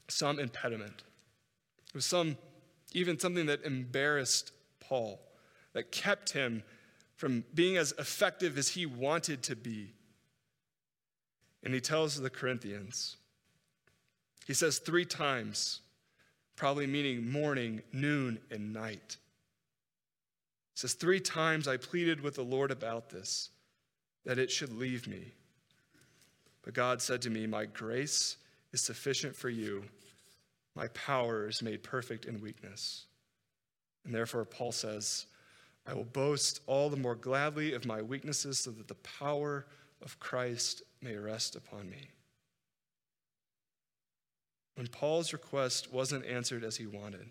some 0.09 0.39
impediment. 0.39 1.03
It 1.89 1.95
was 1.95 2.07
some, 2.07 2.37
even 2.93 3.19
something 3.19 3.47
that 3.47 3.65
embarrassed 3.65 4.53
Paul, 4.81 5.21
that 5.75 5.93
kept 5.93 6.33
him 6.33 6.63
from 7.17 7.45
being 7.55 7.77
as 7.77 7.93
effective 7.99 8.59
as 8.59 8.71
he 8.71 8.87
wanted 8.87 9.43
to 9.45 9.57
be. 9.57 9.93
And 11.63 11.75
he 11.75 11.81
tells 11.81 12.21
the 12.21 12.31
Corinthians, 12.31 13.17
he 14.47 14.55
says 14.55 14.79
three 14.79 15.05
times, 15.05 15.81
probably 16.57 16.87
meaning 16.87 17.31
morning, 17.31 17.83
noon, 17.93 18.41
and 18.51 18.73
night. 18.73 19.17
He 20.75 20.81
says, 20.81 20.95
Three 20.95 21.21
times 21.21 21.69
I 21.69 21.77
pleaded 21.77 22.21
with 22.21 22.35
the 22.35 22.43
Lord 22.43 22.71
about 22.71 23.11
this, 23.11 23.51
that 24.25 24.39
it 24.39 24.51
should 24.51 24.73
leave 24.73 25.07
me. 25.07 25.33
But 26.63 26.75
God 26.75 27.01
said 27.01 27.23
to 27.23 27.31
me, 27.31 27.47
My 27.47 27.67
grace 27.67 28.39
is 28.73 28.81
sufficient 28.81 29.37
for 29.37 29.51
you. 29.51 29.85
My 30.75 30.89
power 30.89 31.49
is 31.49 31.63
made 31.63 31.83
perfect 31.83 32.25
in 32.25 32.41
weakness. 32.41 33.05
And 34.05 34.15
therefore, 34.15 34.45
Paul 34.45 34.73
says, 34.73 35.27
I 35.87 35.95
will 35.95 36.05
boast 36.05 36.61
all 36.67 36.91
the 36.91 36.97
more 36.97 37.15
gladly 37.15 37.73
of 37.73 37.87
my 37.87 38.03
weaknesses 38.03 38.59
so 38.59 38.71
that 38.73 38.89
the 38.89 38.95
power 38.95 39.67
of 40.03 40.19
Christ 40.19 40.83
may 41.01 41.17
rest 41.17 41.57
upon 41.57 41.89
me. 41.89 42.09
When 44.77 44.87
Paul's 44.87 45.33
request 45.33 45.93
wasn't 45.93 46.27
answered 46.27 46.63
as 46.63 46.77
he 46.77 46.87
wanted, 46.87 47.27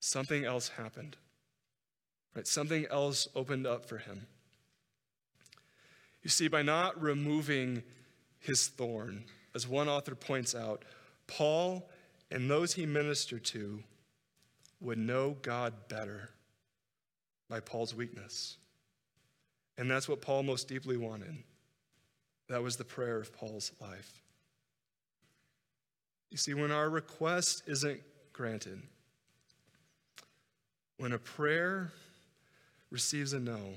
something 0.00 0.44
else 0.44 0.68
happened. 0.68 1.16
Right? 2.34 2.46
Something 2.46 2.86
else 2.90 3.28
opened 3.34 3.66
up 3.66 3.86
for 3.86 3.98
him. 3.98 4.26
You 6.22 6.30
see, 6.30 6.48
by 6.48 6.62
not 6.62 7.00
removing 7.00 7.82
his 8.40 8.68
thorn, 8.68 9.24
as 9.54 9.68
one 9.68 9.88
author 9.88 10.14
points 10.14 10.54
out, 10.54 10.84
Paul 11.26 11.88
and 12.30 12.50
those 12.50 12.74
he 12.74 12.86
ministered 12.86 13.44
to 13.46 13.82
would 14.80 14.98
know 14.98 15.36
God 15.42 15.74
better 15.88 16.30
by 17.48 17.60
Paul's 17.60 17.94
weakness. 17.94 18.56
And 19.78 19.90
that's 19.90 20.08
what 20.08 20.20
Paul 20.20 20.42
most 20.42 20.66
deeply 20.66 20.96
wanted. 20.96 21.36
That 22.48 22.62
was 22.62 22.76
the 22.76 22.84
prayer 22.84 23.18
of 23.18 23.32
Paul's 23.32 23.72
life. 23.80 24.21
You 26.32 26.38
see, 26.38 26.54
when 26.54 26.72
our 26.72 26.88
request 26.88 27.62
isn't 27.66 28.00
granted, 28.32 28.80
when 30.96 31.12
a 31.12 31.18
prayer 31.18 31.92
receives 32.88 33.34
a 33.34 33.38
no, 33.38 33.74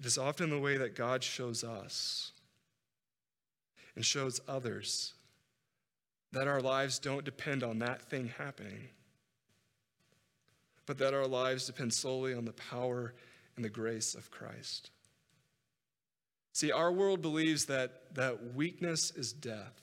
it 0.00 0.06
is 0.06 0.16
often 0.16 0.48
the 0.48 0.58
way 0.58 0.78
that 0.78 0.96
God 0.96 1.22
shows 1.22 1.62
us 1.62 2.32
and 3.94 4.02
shows 4.02 4.40
others 4.48 5.12
that 6.32 6.48
our 6.48 6.62
lives 6.62 6.98
don't 6.98 7.22
depend 7.26 7.62
on 7.62 7.80
that 7.80 8.00
thing 8.00 8.32
happening, 8.38 8.88
but 10.86 10.96
that 10.96 11.12
our 11.12 11.26
lives 11.26 11.66
depend 11.66 11.92
solely 11.92 12.32
on 12.32 12.46
the 12.46 12.54
power 12.54 13.12
and 13.56 13.64
the 13.64 13.68
grace 13.68 14.14
of 14.14 14.30
Christ. 14.30 14.90
See, 16.54 16.72
our 16.72 16.90
world 16.90 17.20
believes 17.20 17.66
that, 17.66 18.14
that 18.14 18.54
weakness 18.54 19.10
is 19.10 19.34
death. 19.34 19.81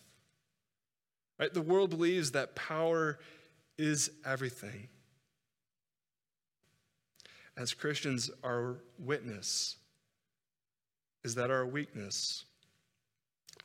Right? 1.39 1.53
The 1.53 1.61
world 1.61 1.89
believes 1.89 2.31
that 2.31 2.55
power 2.55 3.17
is 3.77 4.11
everything. 4.25 4.89
As 7.55 7.73
Christians, 7.73 8.29
our 8.43 8.77
witness 8.97 9.77
is 11.23 11.35
that 11.35 11.49
our 11.49 11.65
weakness, 11.65 12.45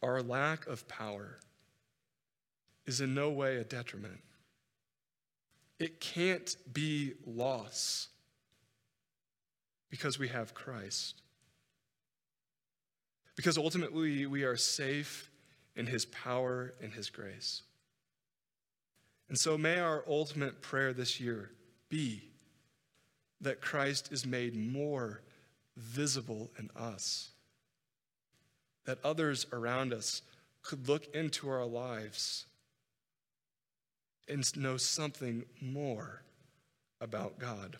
our 0.02 0.22
lack 0.22 0.66
of 0.66 0.86
power, 0.88 1.38
is 2.86 3.00
in 3.00 3.14
no 3.14 3.30
way 3.30 3.56
a 3.56 3.64
detriment. 3.64 4.20
It 5.78 6.00
can't 6.00 6.56
be 6.72 7.14
loss 7.26 8.08
because 9.90 10.18
we 10.18 10.28
have 10.28 10.54
Christ. 10.54 11.22
Because 13.36 13.58
ultimately, 13.58 14.26
we 14.26 14.44
are 14.44 14.56
safe 14.56 15.30
in 15.76 15.86
his 15.86 16.04
power 16.06 16.74
and 16.80 16.92
his 16.92 17.10
grace. 17.10 17.62
And 19.28 19.38
so, 19.38 19.56
may 19.56 19.80
our 19.80 20.04
ultimate 20.06 20.60
prayer 20.60 20.92
this 20.92 21.18
year 21.20 21.50
be 21.88 22.22
that 23.40 23.60
Christ 23.60 24.12
is 24.12 24.26
made 24.26 24.54
more 24.54 25.22
visible 25.76 26.50
in 26.58 26.70
us, 26.76 27.30
that 28.84 28.98
others 29.04 29.46
around 29.52 29.92
us 29.92 30.22
could 30.62 30.88
look 30.88 31.14
into 31.14 31.48
our 31.48 31.64
lives 31.64 32.46
and 34.28 34.56
know 34.56 34.76
something 34.76 35.44
more 35.60 36.22
about 37.00 37.38
God. 37.38 37.78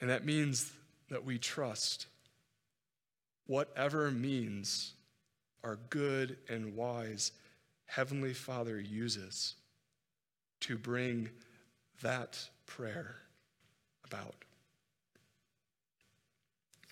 And 0.00 0.10
that 0.10 0.24
means 0.24 0.72
that 1.10 1.24
we 1.24 1.38
trust 1.38 2.06
whatever 3.46 4.10
means 4.10 4.94
our 5.64 5.78
good 5.90 6.36
and 6.48 6.76
wise 6.76 7.32
Heavenly 7.86 8.32
Father 8.32 8.80
uses 8.80 9.54
to 10.60 10.78
bring 10.78 11.28
that 12.00 12.48
prayer 12.66 13.16
about. 14.06 14.34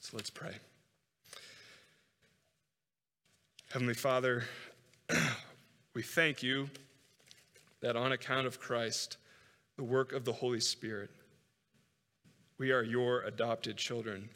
So 0.00 0.16
let's 0.16 0.30
pray. 0.30 0.54
Heavenly 3.70 3.94
Father, 3.94 4.44
we 5.94 6.02
thank 6.02 6.42
you 6.42 6.68
that 7.80 7.96
on 7.96 8.12
account 8.12 8.46
of 8.46 8.60
Christ, 8.60 9.16
the 9.76 9.84
work 9.84 10.12
of 10.12 10.24
the 10.24 10.32
Holy 10.32 10.60
Spirit, 10.60 11.10
we 12.58 12.72
are 12.72 12.82
your 12.82 13.22
adopted 13.22 13.76
children, 13.76 14.28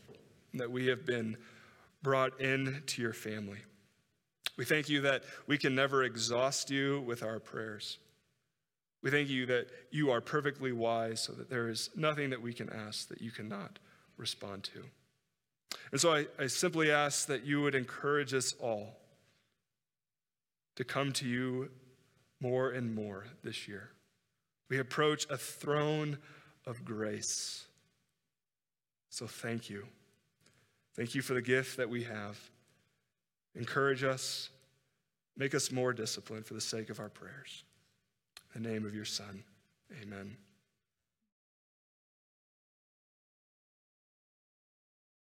that 0.54 0.70
we 0.70 0.86
have 0.86 1.04
been 1.04 1.36
brought 2.02 2.40
into 2.40 3.02
your 3.02 3.12
family. 3.12 3.58
We 4.56 4.64
thank 4.64 4.88
you 4.88 5.00
that 5.02 5.24
we 5.46 5.58
can 5.58 5.74
never 5.74 6.04
exhaust 6.04 6.70
you 6.70 7.00
with 7.00 7.22
our 7.22 7.40
prayers. 7.40 7.98
We 9.02 9.10
thank 9.10 9.28
you 9.28 9.46
that 9.46 9.66
you 9.90 10.10
are 10.10 10.20
perfectly 10.20 10.72
wise, 10.72 11.20
so 11.20 11.32
that 11.32 11.50
there 11.50 11.68
is 11.68 11.90
nothing 11.94 12.30
that 12.30 12.40
we 12.40 12.52
can 12.52 12.70
ask 12.70 13.08
that 13.08 13.20
you 13.20 13.30
cannot 13.30 13.78
respond 14.16 14.64
to. 14.64 14.84
And 15.92 16.00
so 16.00 16.14
I, 16.14 16.26
I 16.38 16.46
simply 16.46 16.90
ask 16.90 17.26
that 17.26 17.44
you 17.44 17.60
would 17.62 17.74
encourage 17.74 18.32
us 18.32 18.54
all 18.60 18.96
to 20.76 20.84
come 20.84 21.12
to 21.12 21.28
you 21.28 21.70
more 22.40 22.70
and 22.70 22.94
more 22.94 23.26
this 23.42 23.68
year. 23.68 23.90
We 24.68 24.78
approach 24.78 25.26
a 25.28 25.36
throne 25.36 26.18
of 26.66 26.84
grace. 26.84 27.66
So 29.10 29.26
thank 29.26 29.68
you. 29.68 29.86
Thank 30.96 31.14
you 31.14 31.22
for 31.22 31.34
the 31.34 31.42
gift 31.42 31.76
that 31.76 31.90
we 31.90 32.04
have. 32.04 32.38
Encourage 33.56 34.02
us, 34.02 34.50
make 35.36 35.54
us 35.54 35.70
more 35.70 35.92
disciplined 35.92 36.46
for 36.46 36.54
the 36.54 36.60
sake 36.60 36.90
of 36.90 37.00
our 37.00 37.08
prayers. 37.08 37.64
In 38.54 38.62
the 38.62 38.68
name 38.68 38.84
of 38.84 38.94
your 38.94 39.04
Son, 39.04 39.42
amen. 40.02 40.36